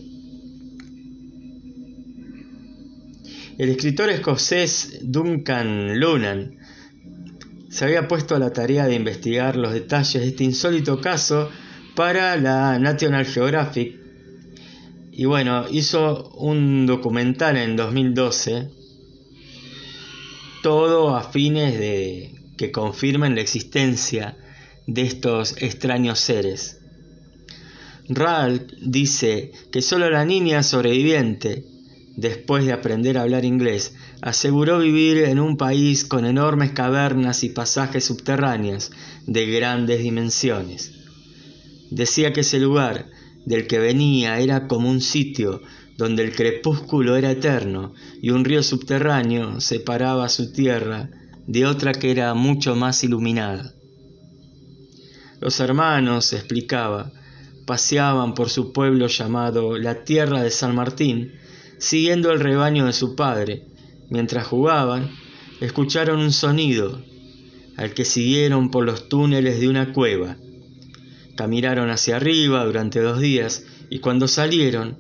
El 3.58 3.70
escritor 3.70 4.10
escocés 4.10 5.00
Duncan 5.04 6.00
Lunan 6.00 6.58
se 7.70 7.86
había 7.86 8.08
puesto 8.08 8.36
a 8.36 8.40
la 8.40 8.54
tarea 8.54 8.88
de 8.88 8.96
investigar 8.96 9.58
los 9.58 9.74
detalles 9.74 10.22
de 10.22 10.30
este 10.30 10.44
insólito 10.46 11.00
caso 11.02 11.50
para 11.96 12.38
la 12.38 12.80
National 12.80 13.26
Geographic 13.26 14.00
y 15.12 15.26
bueno, 15.26 15.66
hizo 15.70 16.30
un 16.36 16.86
documental 16.86 17.58
en 17.58 17.76
2012 17.76 18.70
todo 20.64 21.16
a 21.16 21.24
fines 21.30 21.78
de 21.78 22.32
que 22.58 22.72
confirmen 22.72 23.36
la 23.36 23.42
existencia 23.42 24.38
de 24.88 25.02
estos 25.02 25.62
extraños 25.62 26.20
seres. 26.20 26.81
Ralph 28.16 28.72
dice 28.82 29.52
que 29.72 29.82
solo 29.82 30.10
la 30.10 30.26
niña 30.26 30.64
sobreviviente, 30.64 31.66
después 32.18 32.66
de 32.66 32.74
aprender 32.74 33.18
a 33.18 33.22
hablar 33.22 33.46
inglés, 33.46 33.96
aseguró 34.22 34.80
vivir 34.80 35.18
en 35.18 35.40
un 35.40 35.58
país 35.58 36.04
con 36.04 36.26
enormes 36.26 36.72
cavernas 36.72 37.44
y 37.44 37.50
pasajes 37.50 38.06
subterráneos 38.06 38.92
de 39.28 39.46
grandes 39.48 40.02
dimensiones. 40.04 40.92
Decía 41.90 42.34
que 42.34 42.42
ese 42.42 42.60
lugar 42.60 43.08
del 43.46 43.68
que 43.68 43.80
venía 43.80 44.40
era 44.40 44.68
como 44.68 44.90
un 44.90 45.02
sitio 45.02 45.62
donde 45.98 46.24
el 46.24 46.36
crepúsculo 46.36 47.16
era 47.16 47.32
eterno 47.32 47.94
y 48.22 48.32
un 48.32 48.46
río 48.46 48.64
subterráneo 48.64 49.62
separaba 49.62 50.30
su 50.30 50.52
tierra 50.52 51.10
de 51.48 51.66
otra 51.66 51.94
que 51.94 52.12
era 52.12 52.34
mucho 52.34 52.76
más 52.76 53.04
iluminada. 53.04 53.74
Los 55.40 55.60
hermanos, 55.60 56.34
explicaba, 56.34 57.12
paseaban 57.66 58.34
por 58.34 58.50
su 58.50 58.74
pueblo 58.74 59.08
llamado 59.08 59.78
la 59.78 60.04
Tierra 60.04 60.44
de 60.44 60.52
San 60.52 60.76
Martín, 60.76 61.34
siguiendo 61.78 62.32
el 62.32 62.40
rebaño 62.40 62.86
de 62.86 62.94
su 62.94 63.16
padre. 63.16 63.66
Mientras 64.10 64.46
jugaban, 64.48 65.10
escucharon 65.62 66.20
un 66.20 66.32
sonido, 66.32 67.02
al 67.78 67.94
que 67.94 68.06
siguieron 68.06 68.72
por 68.72 68.86
los 68.86 69.10
túneles 69.10 69.60
de 69.60 69.70
una 69.70 69.94
cueva. 69.94 70.38
Caminaron 71.36 71.90
hacia 71.90 72.18
arriba 72.18 72.66
durante 72.66 73.00
dos 73.00 73.20
días 73.20 73.66
y 73.90 74.00
cuando 74.00 74.28
salieron, 74.28 74.98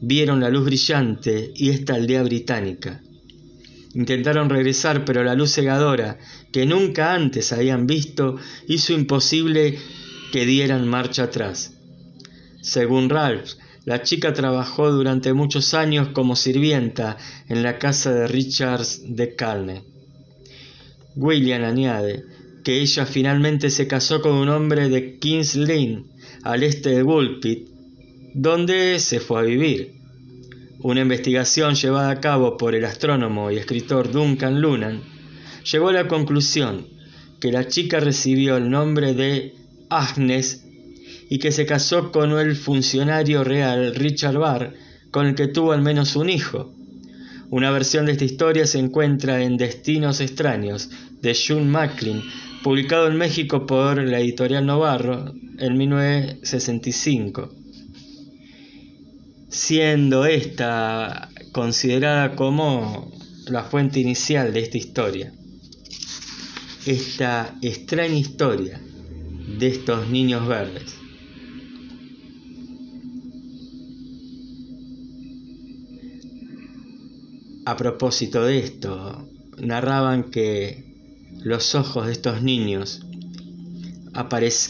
vieron 0.00 0.40
la 0.40 0.50
luz 0.50 0.64
brillante 0.64 1.52
y 1.54 1.70
esta 1.70 1.94
aldea 1.94 2.22
británica. 2.22 3.02
Intentaron 3.94 4.50
regresar, 4.50 5.04
pero 5.04 5.24
la 5.24 5.34
luz 5.34 5.54
cegadora, 5.54 6.18
que 6.52 6.66
nunca 6.66 7.14
antes 7.14 7.52
habían 7.52 7.86
visto, 7.86 8.36
hizo 8.66 8.92
imposible 8.92 9.78
que 10.32 10.46
dieran 10.46 10.88
marcha 10.88 11.24
atrás. 11.24 11.74
Según 12.60 13.08
Ralph, 13.08 13.52
la 13.84 14.02
chica 14.02 14.32
trabajó 14.32 14.90
durante 14.90 15.32
muchos 15.32 15.72
años 15.74 16.08
como 16.08 16.36
sirvienta 16.36 17.16
en 17.48 17.62
la 17.62 17.78
casa 17.78 18.12
de 18.12 18.28
Richards 18.28 19.16
de 19.16 19.34
Calne. 19.34 19.82
William 21.16 21.64
añade 21.64 22.24
que 22.62 22.80
ella 22.80 23.06
finalmente 23.06 23.70
se 23.70 23.86
casó 23.86 24.20
con 24.20 24.34
un 24.34 24.50
hombre 24.50 24.90
de 24.90 25.18
Kings 25.18 25.56
Lane, 25.56 26.04
al 26.42 26.62
este 26.62 26.90
de 26.90 27.02
Woolpit, 27.02 27.68
donde 28.34 28.98
se 28.98 29.20
fue 29.20 29.40
a 29.40 29.44
vivir. 29.44 29.94
Una 30.80 31.00
investigación 31.00 31.74
llevada 31.74 32.10
a 32.10 32.20
cabo 32.20 32.56
por 32.56 32.74
el 32.74 32.84
astrónomo 32.84 33.50
y 33.50 33.56
escritor 33.56 34.12
Duncan 34.12 34.60
Lunan 34.60 35.02
llegó 35.64 35.88
a 35.88 35.92
la 35.92 36.08
conclusión 36.08 36.86
que 37.40 37.52
la 37.52 37.66
chica 37.66 38.00
recibió 38.00 38.56
el 38.56 38.68
nombre 38.70 39.14
de 39.14 39.54
Y 41.30 41.38
que 41.38 41.52
se 41.52 41.66
casó 41.66 42.10
con 42.10 42.32
el 42.38 42.56
funcionario 42.56 43.44
real 43.44 43.94
Richard 43.94 44.38
Barr, 44.38 44.74
con 45.10 45.26
el 45.26 45.34
que 45.34 45.46
tuvo 45.46 45.72
al 45.72 45.82
menos 45.82 46.16
un 46.16 46.30
hijo. 46.30 46.74
Una 47.50 47.70
versión 47.70 48.06
de 48.06 48.12
esta 48.12 48.24
historia 48.24 48.66
se 48.66 48.78
encuentra 48.78 49.42
en 49.42 49.56
Destinos 49.56 50.20
extraños 50.20 50.90
de 51.22 51.34
June 51.34 51.64
Macklin, 51.64 52.22
publicado 52.62 53.06
en 53.06 53.16
México 53.16 53.66
por 53.66 54.02
la 54.02 54.20
editorial 54.20 54.66
Novarro 54.66 55.32
en 55.58 55.76
1965 55.78 57.58
siendo 59.48 60.26
esta 60.26 61.30
considerada 61.52 62.36
como 62.36 63.10
la 63.46 63.64
fuente 63.64 64.00
inicial 64.00 64.52
de 64.52 64.60
esta 64.60 64.78
historia. 64.78 65.32
Esta 66.86 67.56
extraña 67.62 68.14
historia 68.14 68.80
de 69.56 69.68
estos 69.68 70.08
niños 70.08 70.46
verdes. 70.46 70.96
A 77.64 77.76
propósito 77.76 78.44
de 78.44 78.58
esto, 78.58 79.28
narraban 79.58 80.30
que 80.30 80.84
los 81.42 81.74
ojos 81.74 82.06
de 82.06 82.12
estos 82.12 82.42
niños 82.42 83.02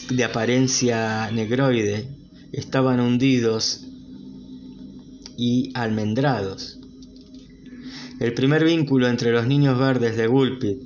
de 0.09 0.23
apariencia 0.23 1.31
negroide 1.31 2.07
estaban 2.51 2.99
hundidos 2.99 3.85
y 5.37 5.71
almendrados. 5.73 6.79
El 8.19 8.33
primer 8.33 8.65
vínculo 8.65 9.07
entre 9.07 9.31
los 9.31 9.47
niños 9.47 9.79
verdes 9.79 10.17
de 10.17 10.27
Gulpit 10.27 10.77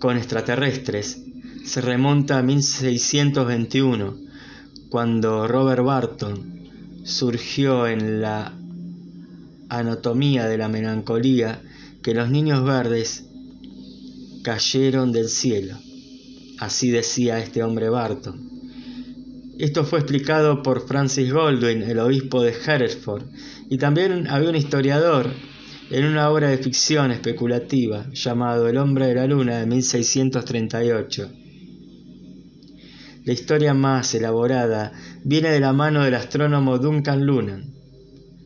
con 0.00 0.16
extraterrestres 0.16 1.29
se 1.64 1.80
remonta 1.80 2.38
a 2.38 2.42
1621, 2.42 4.16
cuando 4.88 5.46
Robert 5.46 5.84
Barton 5.84 6.60
surgió 7.04 7.86
en 7.86 8.20
la 8.20 8.52
anatomía 9.68 10.46
de 10.46 10.58
la 10.58 10.68
melancolía 10.68 11.62
que 12.02 12.14
los 12.14 12.30
niños 12.30 12.64
verdes 12.64 13.26
cayeron 14.42 15.12
del 15.12 15.28
cielo. 15.28 15.76
Así 16.58 16.90
decía 16.90 17.38
este 17.38 17.62
hombre 17.62 17.88
Barton. 17.88 18.50
Esto 19.58 19.84
fue 19.84 19.98
explicado 19.98 20.62
por 20.62 20.86
Francis 20.86 21.32
Goldwyn, 21.32 21.82
el 21.82 21.98
obispo 21.98 22.42
de 22.42 22.54
Hereford, 22.66 23.24
y 23.68 23.76
también 23.78 24.26
había 24.28 24.48
un 24.48 24.56
historiador 24.56 25.30
en 25.90 26.06
una 26.06 26.30
obra 26.30 26.48
de 26.48 26.58
ficción 26.58 27.10
especulativa 27.10 28.06
llamado 28.12 28.68
El 28.68 28.78
hombre 28.78 29.08
de 29.08 29.16
la 29.16 29.26
luna 29.26 29.58
de 29.58 29.66
1638. 29.66 31.30
La 33.30 33.34
historia 33.34 33.74
más 33.74 34.12
elaborada 34.16 34.90
viene 35.22 35.50
de 35.50 35.60
la 35.60 35.72
mano 35.72 36.02
del 36.02 36.16
astrónomo 36.16 36.78
Duncan 36.78 37.24
Lunan. 37.24 37.72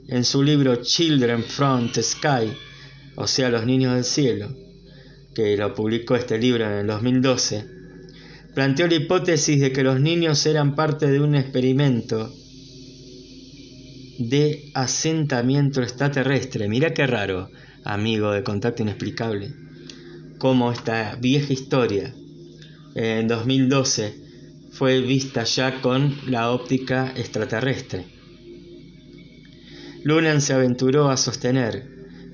En 0.08 0.24
su 0.24 0.42
libro 0.42 0.76
Children 0.76 1.42
from 1.42 1.90
the 1.90 2.02
Sky, 2.02 2.52
o 3.16 3.26
sea, 3.26 3.48
Los 3.48 3.64
niños 3.64 3.94
del 3.94 4.04
cielo, 4.04 4.54
que 5.34 5.56
lo 5.56 5.74
publicó 5.74 6.16
este 6.16 6.36
libro 6.36 6.66
en 6.66 6.72
el 6.72 6.86
2012, 6.86 7.64
planteó 8.54 8.86
la 8.86 8.96
hipótesis 8.96 9.58
de 9.58 9.72
que 9.72 9.82
los 9.82 10.00
niños 10.00 10.44
eran 10.44 10.74
parte 10.74 11.10
de 11.10 11.18
un 11.18 11.34
experimento 11.34 12.30
de 14.18 14.70
asentamiento 14.74 15.80
extraterrestre. 15.80 16.68
Mira 16.68 16.92
qué 16.92 17.06
raro, 17.06 17.48
amigo 17.84 18.32
de 18.32 18.42
Contacto 18.42 18.82
Inexplicable, 18.82 19.50
cómo 20.36 20.70
esta 20.70 21.16
vieja 21.16 21.54
historia 21.54 22.14
en 22.94 23.28
2012 23.28 24.23
fue 24.74 25.00
vista 25.00 25.44
ya 25.44 25.80
con 25.80 26.18
la 26.26 26.50
óptica 26.50 27.12
extraterrestre. 27.16 28.06
Lunan 30.02 30.40
se 30.40 30.52
aventuró 30.52 31.10
a 31.10 31.16
sostener 31.16 31.88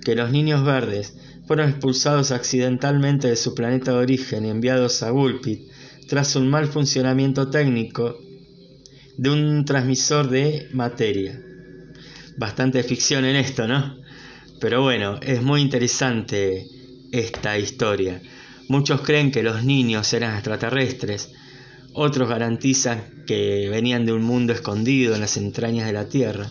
que 0.05 0.17
los 0.17 0.31
niños 0.31 0.65
verdes 0.65 1.17
fueron 1.47 1.69
expulsados 1.69 2.31
accidentalmente 2.31 3.29
de 3.29 3.37
su 3.37 3.55
planeta 3.55 3.93
de 3.93 3.99
origen 3.99 4.47
y 4.47 4.51
enviados 4.51 5.03
a 5.03 5.11
Gulpit 5.11 5.69
tras 6.09 6.35
un 6.35 6.49
mal 6.49 6.67
funcionamiento 6.67 7.51
técnico 7.51 8.19
de 9.19 9.31
un 9.31 9.65
transmisor 9.67 10.31
de 10.31 10.69
materia. 10.73 11.41
Bastante 12.39 12.83
ficción 12.83 13.27
en 13.27 13.37
esto, 13.37 13.69
¿no? 13.69 13.99
Pero 14.61 14.83
bueno, 14.83 15.21
es 15.21 15.43
muy 15.43 15.61
interesante 15.61 16.67
esta 17.13 17.59
historia. 17.59 18.23
Muchos 18.69 19.03
creen 19.03 19.31
que 19.31 19.43
los 19.43 19.63
niños 19.63 20.13
eran 20.15 20.35
extraterrestres, 20.35 21.33
otros 21.93 22.29
garantizan 22.29 23.25
que 23.27 23.69
venían 23.69 24.07
de 24.07 24.13
un 24.13 24.23
mundo 24.23 24.53
escondido 24.53 25.15
en 25.15 25.21
las 25.21 25.37
entrañas 25.37 25.87
de 25.87 25.93
la 25.93 26.09
Tierra, 26.09 26.51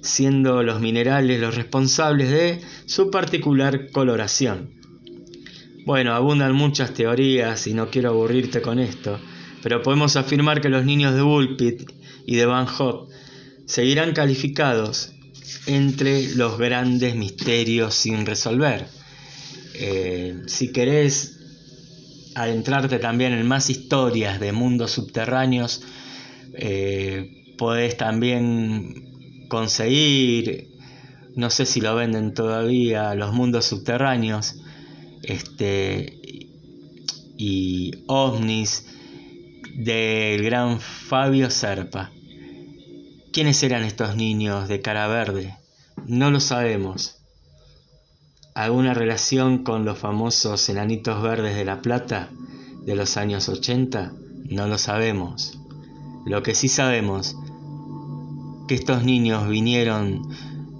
siendo 0.00 0.62
los 0.62 0.80
minerales 0.80 1.40
los 1.40 1.54
responsables 1.54 2.30
de 2.30 2.60
su 2.86 3.10
particular 3.10 3.90
coloración. 3.90 4.70
Bueno, 5.84 6.14
abundan 6.14 6.52
muchas 6.52 6.94
teorías 6.94 7.66
y 7.66 7.74
no 7.74 7.90
quiero 7.90 8.10
aburrirte 8.10 8.60
con 8.60 8.78
esto, 8.78 9.20
pero 9.62 9.82
podemos 9.82 10.16
afirmar 10.16 10.60
que 10.60 10.68
los 10.68 10.84
niños 10.84 11.14
de 11.14 11.22
Bullpit 11.22 11.90
y 12.26 12.36
de 12.36 12.46
Van 12.46 12.66
Gogh 12.66 13.08
seguirán 13.66 14.12
calificados 14.12 15.12
entre 15.66 16.34
los 16.34 16.58
grandes 16.58 17.14
misterios 17.14 17.94
sin 17.94 18.26
resolver. 18.26 18.86
Eh, 19.74 20.42
si 20.46 20.72
querés 20.72 21.35
adentrarte 22.36 22.98
también 22.98 23.32
en 23.32 23.46
más 23.46 23.70
historias 23.70 24.38
de 24.38 24.52
mundos 24.52 24.90
subterráneos, 24.90 25.82
eh, 26.52 27.54
podés 27.56 27.96
también 27.96 29.46
conseguir, 29.48 30.68
no 31.34 31.48
sé 31.48 31.64
si 31.64 31.80
lo 31.80 31.94
venden 31.94 32.34
todavía, 32.34 33.14
los 33.14 33.32
mundos 33.32 33.64
subterráneos, 33.64 34.56
este, 35.22 36.18
y 37.38 38.04
ovnis 38.06 38.86
del 39.74 40.42
gran 40.42 40.78
Fabio 40.78 41.48
Serpa. 41.48 42.12
¿Quiénes 43.32 43.62
eran 43.62 43.82
estos 43.82 44.14
niños 44.14 44.68
de 44.68 44.82
cara 44.82 45.08
verde? 45.08 45.56
No 46.06 46.30
lo 46.30 46.40
sabemos 46.40 47.16
alguna 48.56 48.94
relación 48.94 49.64
con 49.64 49.84
los 49.84 49.98
famosos 49.98 50.70
enanitos 50.70 51.22
verdes 51.22 51.54
de 51.56 51.66
La 51.66 51.82
Plata 51.82 52.30
de 52.86 52.96
los 52.96 53.18
años 53.18 53.50
80? 53.50 54.14
No 54.48 54.66
lo 54.66 54.78
sabemos. 54.78 55.60
Lo 56.24 56.42
que 56.42 56.54
sí 56.54 56.68
sabemos, 56.68 57.36
que 58.66 58.74
estos 58.74 59.04
niños 59.04 59.46
vinieron 59.46 60.22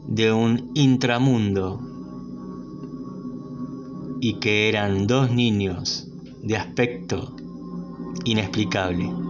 de 0.09 0.33
un 0.33 0.71
intramundo 0.75 1.83
y 4.23 4.41
que 4.41 4.71
eran 4.71 5.07
dos 5.07 5.31
niños 5.31 6.09
de 6.43 6.57
aspecto 6.57 7.37
inexplicable. 8.25 9.26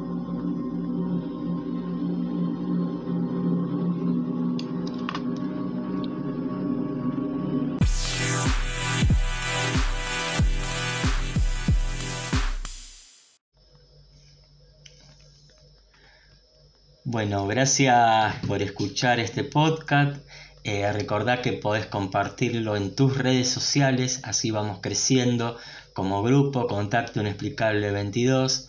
Gracias 17.48 18.34
por 18.46 18.60
escuchar 18.60 19.20
este 19.20 19.44
podcast. 19.44 20.16
Eh, 20.64 20.90
recordá 20.92 21.42
que 21.42 21.52
podés 21.52 21.86
compartirlo 21.86 22.76
en 22.76 22.96
tus 22.96 23.16
redes 23.16 23.48
sociales, 23.48 24.20
así 24.24 24.50
vamos 24.50 24.80
creciendo 24.82 25.56
como 25.92 26.24
grupo, 26.24 26.66
Contacto 26.66 27.20
Inexplicable 27.20 27.92
22. 27.92 28.68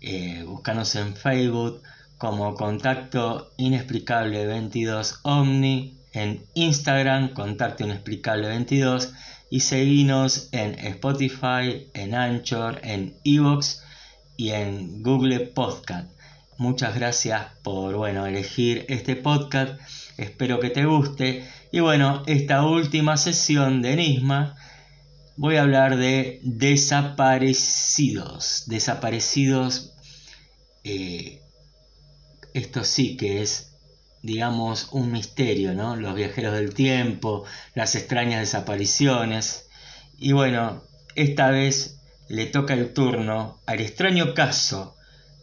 Eh, 0.00 0.44
búscanos 0.46 0.94
en 0.94 1.14
Facebook 1.14 1.82
como 2.16 2.54
Contacto 2.54 3.50
Inexplicable 3.58 4.46
22 4.46 5.20
Omni, 5.22 5.98
en 6.12 6.42
Instagram 6.54 7.34
Contacto 7.34 7.84
Inexplicable 7.84 8.48
22 8.48 9.12
y 9.50 9.60
seguinos 9.60 10.48
en 10.52 10.78
Spotify, 10.78 11.90
en 11.92 12.14
Anchor, 12.14 12.80
en 12.82 13.14
Evox 13.24 13.82
y 14.38 14.50
en 14.50 15.02
Google 15.02 15.40
Podcast. 15.40 16.15
Muchas 16.58 16.94
gracias 16.94 17.48
por 17.62 17.96
bueno, 17.96 18.26
elegir 18.26 18.86
este 18.88 19.14
podcast. 19.14 19.78
Espero 20.16 20.58
que 20.58 20.70
te 20.70 20.86
guste. 20.86 21.46
Y 21.70 21.80
bueno, 21.80 22.22
esta 22.26 22.64
última 22.64 23.18
sesión 23.18 23.82
de 23.82 23.92
Enigma 23.92 24.56
voy 25.36 25.56
a 25.56 25.62
hablar 25.62 25.98
de 25.98 26.40
desaparecidos. 26.42 28.62
Desaparecidos. 28.68 29.92
Eh, 30.82 31.42
esto 32.54 32.84
sí 32.84 33.18
que 33.18 33.42
es, 33.42 33.76
digamos, 34.22 34.88
un 34.92 35.12
misterio, 35.12 35.74
¿no? 35.74 35.94
Los 35.94 36.14
viajeros 36.14 36.54
del 36.54 36.72
tiempo, 36.72 37.44
las 37.74 37.94
extrañas 37.96 38.40
desapariciones. 38.40 39.68
Y 40.16 40.32
bueno, 40.32 40.84
esta 41.16 41.50
vez 41.50 42.00
le 42.30 42.46
toca 42.46 42.72
el 42.72 42.94
turno 42.94 43.60
al 43.66 43.80
extraño 43.80 44.32
caso 44.32 44.95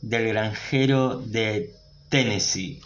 del 0.03 0.27
granjero 0.27 1.17
de 1.17 1.71
Tennessee. 2.09 2.81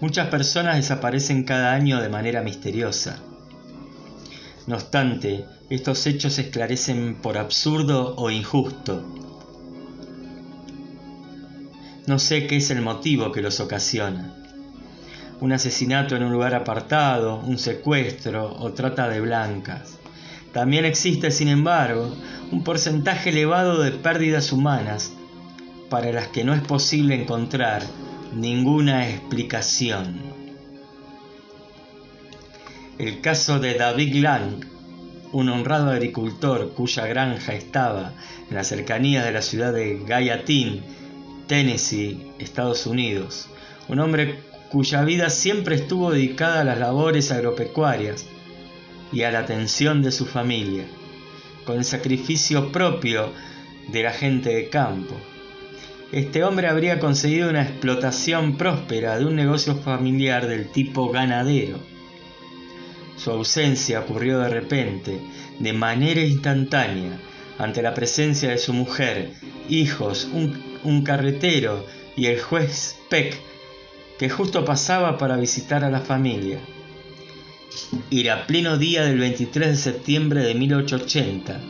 Muchas 0.00 0.28
personas 0.28 0.76
desaparecen 0.76 1.44
cada 1.44 1.72
año 1.72 2.00
de 2.00 2.08
manera 2.08 2.40
misteriosa. 2.40 3.20
No 4.66 4.74
obstante, 4.74 5.46
estos 5.70 6.06
hechos 6.06 6.34
se 6.34 6.42
esclarecen 6.42 7.16
por 7.22 7.38
absurdo 7.38 8.16
o 8.16 8.30
injusto. 8.30 9.04
No 12.06 12.18
sé 12.18 12.46
qué 12.46 12.56
es 12.56 12.70
el 12.70 12.82
motivo 12.82 13.30
que 13.30 13.42
los 13.42 13.60
ocasiona. 13.60 14.34
Un 15.40 15.52
asesinato 15.52 16.16
en 16.16 16.24
un 16.24 16.32
lugar 16.32 16.54
apartado, 16.54 17.40
un 17.40 17.58
secuestro 17.58 18.56
o 18.58 18.72
trata 18.72 19.08
de 19.08 19.20
blancas. 19.20 19.98
También 20.52 20.84
existe, 20.84 21.30
sin 21.30 21.48
embargo, 21.48 22.16
un 22.50 22.64
porcentaje 22.64 23.30
elevado 23.30 23.82
de 23.82 23.92
pérdidas 23.92 24.52
humanas 24.52 25.12
para 25.90 26.10
las 26.10 26.28
que 26.28 26.42
no 26.42 26.54
es 26.54 26.62
posible 26.62 27.14
encontrar 27.14 27.82
ninguna 28.34 29.08
explicación. 29.08 30.35
El 32.98 33.20
caso 33.20 33.58
de 33.58 33.74
David 33.74 34.22
Lang, 34.22 34.64
un 35.30 35.50
honrado 35.50 35.90
agricultor 35.90 36.72
cuya 36.72 37.06
granja 37.06 37.52
estaba 37.52 38.14
en 38.48 38.56
las 38.56 38.68
cercanías 38.68 39.22
de 39.22 39.32
la 39.32 39.42
ciudad 39.42 39.74
de 39.74 40.02
Gallatin, 40.06 40.82
Tennessee, 41.46 42.32
Estados 42.38 42.86
Unidos. 42.86 43.50
Un 43.88 44.00
hombre 44.00 44.40
cuya 44.70 45.04
vida 45.04 45.28
siempre 45.28 45.74
estuvo 45.74 46.10
dedicada 46.10 46.62
a 46.62 46.64
las 46.64 46.78
labores 46.78 47.30
agropecuarias 47.32 48.24
y 49.12 49.24
a 49.24 49.30
la 49.30 49.40
atención 49.40 50.00
de 50.00 50.10
su 50.10 50.24
familia, 50.24 50.86
con 51.66 51.76
el 51.76 51.84
sacrificio 51.84 52.72
propio 52.72 53.30
de 53.88 54.04
la 54.04 54.12
gente 54.12 54.54
de 54.54 54.70
campo. 54.70 55.16
Este 56.12 56.44
hombre 56.44 56.66
habría 56.66 56.98
conseguido 56.98 57.50
una 57.50 57.60
explotación 57.62 58.56
próspera 58.56 59.18
de 59.18 59.26
un 59.26 59.36
negocio 59.36 59.76
familiar 59.76 60.46
del 60.46 60.70
tipo 60.70 61.10
ganadero 61.10 61.94
su 63.16 63.30
ausencia 63.30 64.00
ocurrió 64.00 64.38
de 64.38 64.48
repente, 64.48 65.20
de 65.58 65.72
manera 65.72 66.20
instantánea, 66.20 67.18
ante 67.58 67.82
la 67.82 67.94
presencia 67.94 68.50
de 68.50 68.58
su 68.58 68.72
mujer, 68.72 69.32
hijos, 69.68 70.28
un, 70.32 71.02
carretero 71.02 71.84
y 72.16 72.26
el 72.26 72.40
juez 72.40 72.96
Peck, 73.08 73.38
que 74.18 74.28
justo 74.28 74.64
pasaba 74.64 75.18
para 75.18 75.36
visitar 75.36 75.84
a 75.84 75.90
la 75.90 76.00
familia. 76.00 76.60
Era 78.10 78.46
pleno 78.46 78.78
día 78.78 79.04
del 79.04 79.18
23 79.18 79.68
de 79.68 79.76
septiembre 79.76 80.42
de 80.42 80.54
1880. 80.54 81.60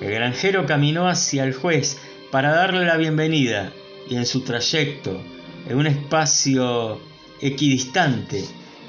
El 0.00 0.10
granjero 0.10 0.66
caminó 0.66 1.08
hacia 1.08 1.44
el 1.44 1.54
juez 1.54 1.98
para 2.30 2.54
darle 2.54 2.84
la 2.84 2.96
bienvenida 2.96 3.72
y 4.08 4.16
en 4.16 4.26
su 4.26 4.42
trayecto, 4.42 5.20
en 5.68 5.76
un 5.76 5.86
espacio 5.86 7.00
equidistante, 7.40 8.44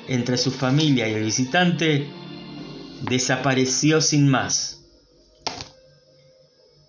entre 0.07 0.37
su 0.37 0.51
familia 0.51 1.07
y 1.07 1.13
el 1.13 1.23
visitante 1.23 2.07
desapareció 3.01 4.01
sin 4.01 4.27
más, 4.27 4.81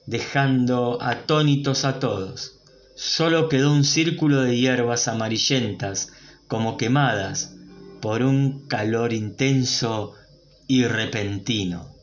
dejando 0.06 0.98
atónitos 1.02 1.84
a 1.84 1.98
todos. 1.98 2.60
Solo 2.94 3.48
quedó 3.48 3.72
un 3.72 3.84
círculo 3.84 4.42
de 4.42 4.56
hierbas 4.56 5.06
amarillentas, 5.08 6.12
como 6.48 6.76
quemadas 6.76 7.54
por 8.00 8.22
un 8.22 8.66
calor 8.66 9.12
intenso 9.12 10.14
y 10.66 10.84
repentino. 10.84 11.97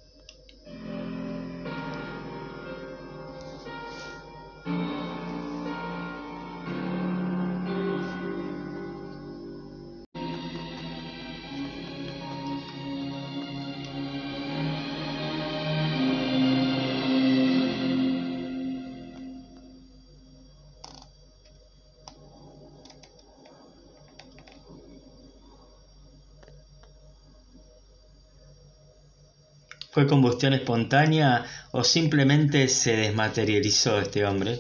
¿Fue 29.96 30.08
combustión 30.08 30.52
espontánea 30.52 31.46
o 31.72 31.86
simplemente 31.86 32.68
se 32.68 32.98
desmaterializó 32.98 33.98
este 33.98 34.26
hombre? 34.26 34.60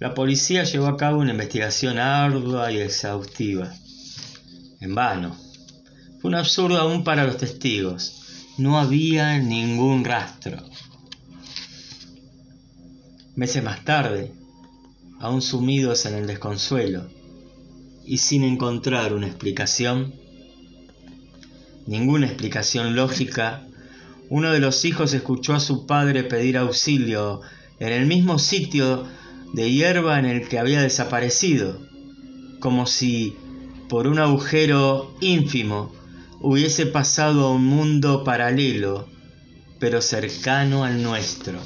La 0.00 0.14
policía 0.14 0.64
llevó 0.64 0.88
a 0.88 0.96
cabo 0.96 1.20
una 1.20 1.30
investigación 1.30 1.96
ardua 2.00 2.72
y 2.72 2.78
exhaustiva. 2.78 3.72
En 4.80 4.96
vano. 4.96 5.36
Fue 6.18 6.28
un 6.28 6.34
absurdo 6.34 6.78
aún 6.78 7.04
para 7.04 7.24
los 7.24 7.36
testigos. 7.36 8.48
No 8.58 8.80
había 8.80 9.38
ningún 9.38 10.04
rastro. 10.04 10.58
Meses 13.36 13.62
más 13.62 13.84
tarde, 13.84 14.32
aún 15.20 15.40
sumidos 15.40 16.04
en 16.06 16.14
el 16.16 16.26
desconsuelo 16.26 17.08
y 18.04 18.18
sin 18.18 18.42
encontrar 18.42 19.14
una 19.14 19.28
explicación, 19.28 20.16
ninguna 21.86 22.26
explicación 22.26 22.96
lógica 22.96 23.68
uno 24.30 24.52
de 24.52 24.60
los 24.60 24.84
hijos 24.84 25.12
escuchó 25.12 25.54
a 25.54 25.60
su 25.60 25.86
padre 25.86 26.22
pedir 26.22 26.56
auxilio 26.56 27.40
en 27.80 27.92
el 27.92 28.06
mismo 28.06 28.38
sitio 28.38 29.04
de 29.52 29.72
hierba 29.72 30.20
en 30.20 30.24
el 30.24 30.48
que 30.48 30.60
había 30.60 30.80
desaparecido, 30.80 31.80
como 32.60 32.86
si 32.86 33.36
por 33.88 34.06
un 34.06 34.20
agujero 34.20 35.12
ínfimo 35.20 35.92
hubiese 36.40 36.86
pasado 36.86 37.46
a 37.46 37.52
un 37.52 37.64
mundo 37.64 38.22
paralelo, 38.22 39.08
pero 39.80 40.00
cercano 40.00 40.84
al 40.84 41.02
nuestro. 41.02 41.58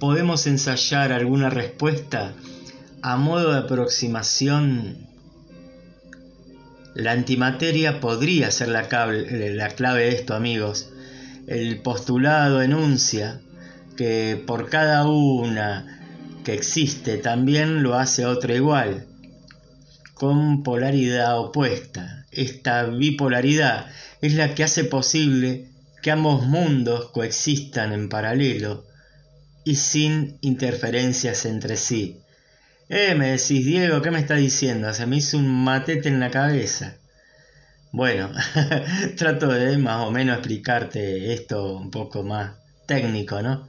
Podemos 0.00 0.46
ensayar 0.46 1.12
alguna 1.12 1.50
respuesta 1.50 2.32
a 3.02 3.16
modo 3.16 3.52
de 3.52 3.58
aproximación, 3.58 5.06
la 6.94 7.12
antimateria 7.12 8.00
podría 8.00 8.50
ser 8.50 8.68
la 8.68 8.88
clave, 8.88 9.54
la 9.54 9.68
clave 9.68 10.04
de 10.04 10.08
esto, 10.08 10.34
amigos. 10.34 10.90
El 11.46 11.80
postulado 11.82 12.62
enuncia 12.62 13.40
que 13.96 14.42
por 14.46 14.70
cada 14.70 15.06
una 15.06 16.00
que 16.44 16.54
existe 16.54 17.18
también 17.18 17.82
lo 17.82 17.94
hace 17.94 18.24
otra 18.24 18.54
igual, 18.54 19.06
con 20.14 20.62
polaridad 20.62 21.38
opuesta. 21.38 22.26
Esta 22.32 22.84
bipolaridad 22.84 23.86
es 24.22 24.34
la 24.34 24.54
que 24.54 24.64
hace 24.64 24.84
posible 24.84 25.68
que 26.02 26.10
ambos 26.10 26.46
mundos 26.46 27.10
coexistan 27.10 27.92
en 27.92 28.08
paralelo 28.08 28.89
y 29.70 29.76
sin 29.76 30.36
interferencias 30.40 31.46
entre 31.46 31.76
sí. 31.76 32.20
Eh, 32.88 33.14
me 33.14 33.28
decís, 33.28 33.64
Diego, 33.64 34.02
¿qué 34.02 34.10
me 34.10 34.18
está 34.18 34.34
diciendo? 34.34 34.92
Se 34.92 35.06
me 35.06 35.18
hizo 35.18 35.38
un 35.38 35.48
matete 35.62 36.08
en 36.08 36.18
la 36.18 36.28
cabeza. 36.28 36.96
Bueno, 37.92 38.32
trato 39.16 39.46
de 39.46 39.78
más 39.78 40.04
o 40.08 40.10
menos 40.10 40.38
explicarte 40.38 41.32
esto 41.32 41.76
un 41.76 41.92
poco 41.92 42.24
más 42.24 42.54
técnico, 42.86 43.42
¿no? 43.42 43.68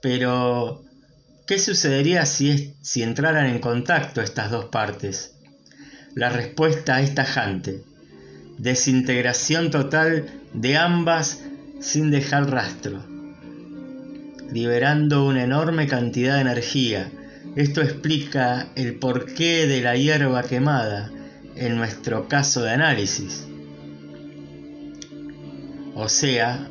Pero, 0.00 0.86
¿qué 1.46 1.58
sucedería 1.58 2.24
si, 2.24 2.74
si 2.80 3.02
entraran 3.02 3.44
en 3.44 3.58
contacto 3.58 4.22
estas 4.22 4.50
dos 4.50 4.66
partes? 4.66 5.34
La 6.14 6.30
respuesta 6.30 7.02
es 7.02 7.14
tajante. 7.14 7.82
Desintegración 8.56 9.70
total 9.70 10.30
de 10.54 10.78
ambas 10.78 11.40
sin 11.78 12.10
dejar 12.10 12.50
rastro 12.50 13.09
liberando 14.52 15.26
una 15.26 15.44
enorme 15.44 15.86
cantidad 15.86 16.36
de 16.36 16.40
energía. 16.42 17.10
Esto 17.56 17.82
explica 17.82 18.68
el 18.76 18.96
porqué 18.96 19.66
de 19.66 19.80
la 19.80 19.96
hierba 19.96 20.42
quemada 20.42 21.10
en 21.56 21.76
nuestro 21.76 22.28
caso 22.28 22.62
de 22.62 22.70
análisis. 22.70 23.46
O 25.94 26.08
sea, 26.08 26.68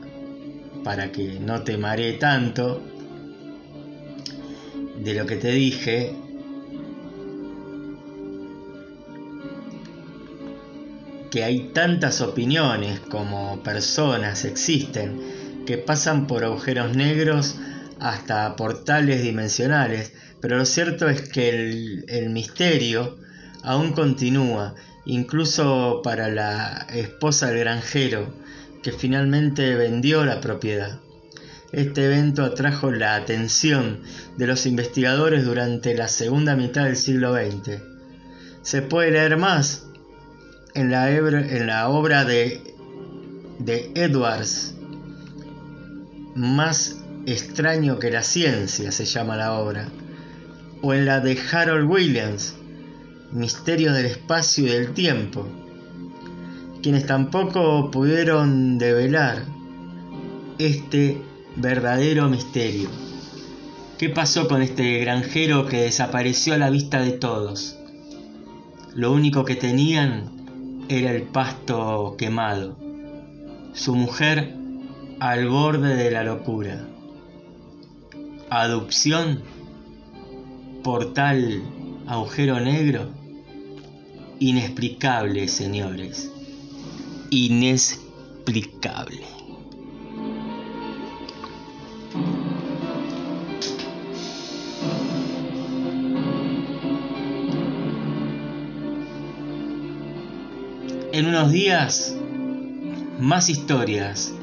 para 0.84 1.12
que 1.12 1.40
no 1.40 1.64
te 1.64 1.78
maree 1.78 2.14
tanto, 2.14 2.82
de 5.04 5.14
lo 5.14 5.26
que 5.26 5.36
te 5.36 5.52
dije, 5.52 6.14
que 11.30 11.44
hay 11.44 11.70
tantas 11.74 12.22
opiniones 12.22 13.00
como 13.00 13.62
personas 13.64 14.46
existen 14.46 15.64
que 15.66 15.78
pasan 15.78 16.26
por 16.26 16.44
agujeros 16.44 16.96
negros 16.96 17.56
hasta 18.00 18.56
portales 18.56 19.24
dimensionales, 19.24 20.14
pero 20.42 20.58
lo 20.58 20.66
cierto 20.66 21.10
es 21.10 21.28
que 21.30 21.50
el, 21.50 22.30
misterio 22.30 23.18
aún 23.64 23.92
continúa, 23.92 24.76
incluso 25.06 26.02
para 26.04 26.30
la 26.30 26.88
esposa 26.94 27.48
del 27.48 27.60
granjero, 27.60 28.34
que 28.82 28.92
finalmente 28.92 29.76
vendió 29.76 30.24
la 30.24 30.40
propiedad. 30.40 31.00
Este 31.72 32.06
evento 32.06 32.44
atrajo 32.44 32.92
la 32.92 33.16
atención 33.16 34.02
de 34.38 34.48
los 34.48 34.66
investigadores 34.66 35.46
durante 35.46 35.94
la 35.94 36.08
segunda 36.08 36.56
mitad 36.56 36.86
del 36.86 36.96
siglo 36.96 37.34
XX. 37.36 37.82
Se 38.64 38.82
puede 38.82 39.12
leer 39.12 39.38
más 39.38 39.86
en 40.74 40.90
la, 40.90 41.12
en 41.12 41.68
la 41.68 41.90
obra 41.90 42.26
de, 42.26 42.62
de 43.60 43.92
Edwards, 43.96 44.74
más 46.36 46.99
Extraño 47.32 48.00
que 48.00 48.10
la 48.10 48.24
ciencia 48.24 48.92
se 48.92 49.06
llama 49.06 49.38
la 49.38 49.54
obra, 49.54 49.88
o 50.82 50.96
en 50.96 51.06
la 51.06 51.20
de 51.20 51.38
Harold 51.52 51.88
Williams, 51.88 52.56
Misterio 53.32 53.94
del 53.94 54.08
espacio 54.08 54.66
y 54.66 54.70
del 54.70 54.96
tiempo, 54.96 55.46
quienes 56.82 57.06
tampoco 57.06 57.92
pudieron 57.92 58.80
develar 58.80 59.46
este 60.58 61.22
verdadero 61.56 62.30
misterio. 62.30 62.90
¿Qué 64.00 64.10
pasó 64.10 64.48
con 64.48 64.64
este 64.64 64.98
granjero 64.98 65.68
que 65.68 65.82
desapareció 65.82 66.56
a 66.56 66.58
la 66.58 66.72
vista 66.72 67.00
de 67.00 67.12
todos? 67.12 67.78
Lo 68.96 69.12
único 69.12 69.46
que 69.46 69.56
tenían 69.56 70.32
era 70.90 71.12
el 71.12 71.22
pasto 71.22 72.16
quemado. 72.18 72.76
Su 73.76 73.94
mujer 73.94 74.56
al 75.20 75.48
borde 75.48 75.96
de 75.96 76.10
la 76.10 76.24
locura 76.24 76.89
adopción 78.50 79.42
por 80.84 81.14
tal 81.14 81.62
agujero 82.08 82.60
negro? 82.60 83.10
Inexplicable, 84.40 85.48
señores. 85.48 86.32
Inexplicable. 87.30 89.22
En 101.12 101.26
unos 101.26 101.52
días, 101.52 102.16
más 103.20 103.50
historias 103.50 104.34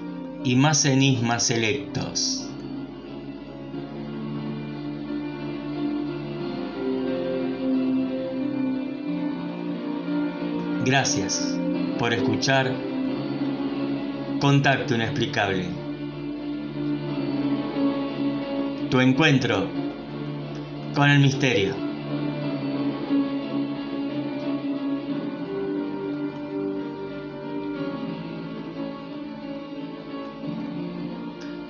y 0.44 0.56
más 0.56 0.84
enigmas 0.84 1.44
selectos. 1.44 2.46
Gracias 10.86 11.58
por 11.98 12.12
escuchar 12.12 12.72
Contacto 14.38 14.94
Inexplicable. 14.94 15.68
Tu 18.88 19.00
encuentro 19.00 19.68
con 20.94 21.10
el 21.10 21.18
misterio. 21.18 21.74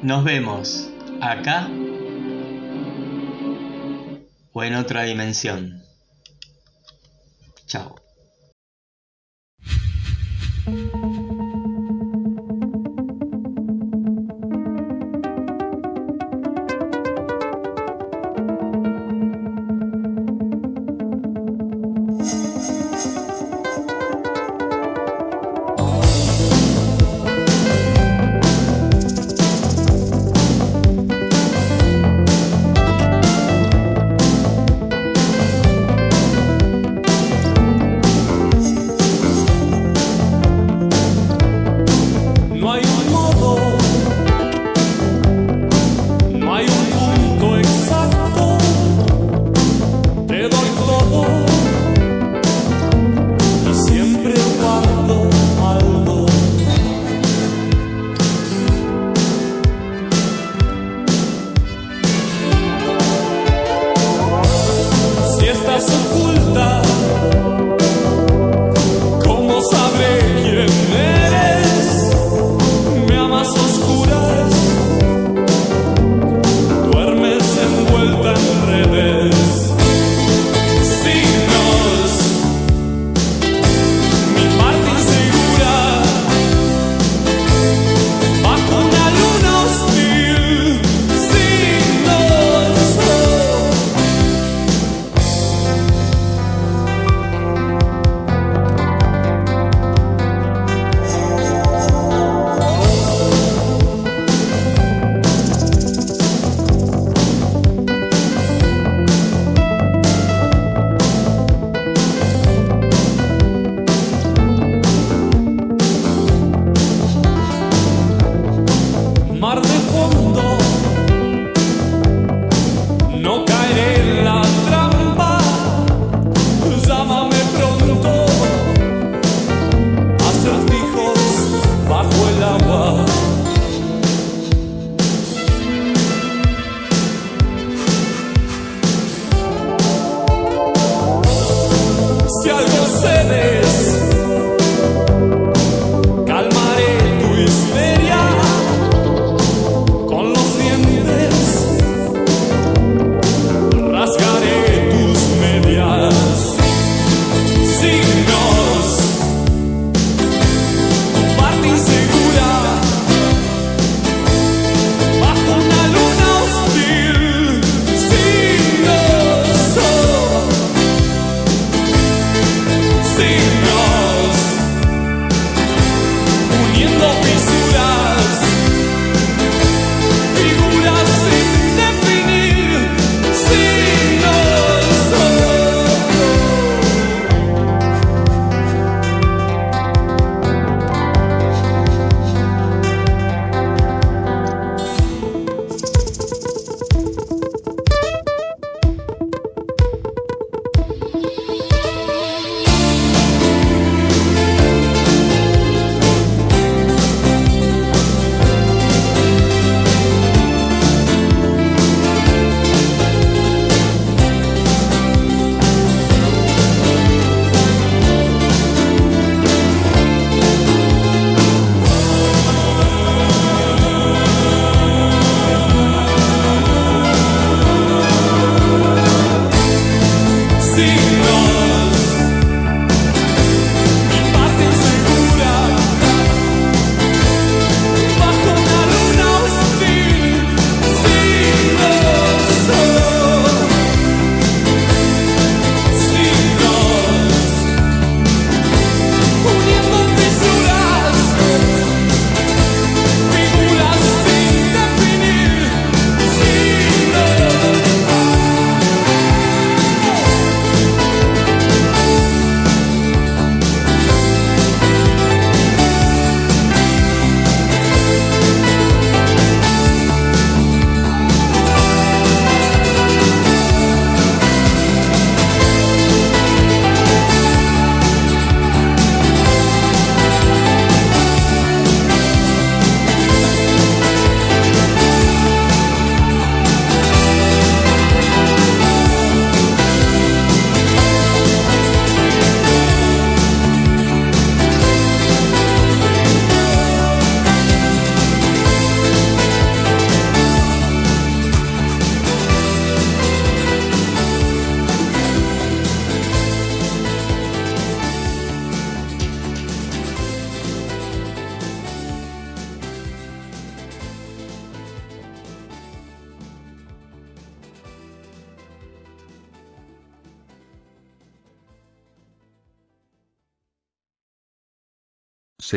Nos 0.03 0.25
vemos 0.25 0.91
acá 1.23 1.71
o 4.53 4.63
en 4.63 4.75
otra 4.75 5.05
dimensión. 5.05 5.83
Chao. 7.67 8.06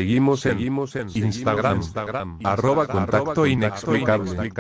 Seguimos, 0.10 0.40
seguimos 0.40 0.96
en 0.96 1.08
Instagram, 1.14 1.78
Instagram. 1.78 2.40
Arroba 2.44 2.88
contacto 2.88 3.46
inexplicable. 3.46 4.52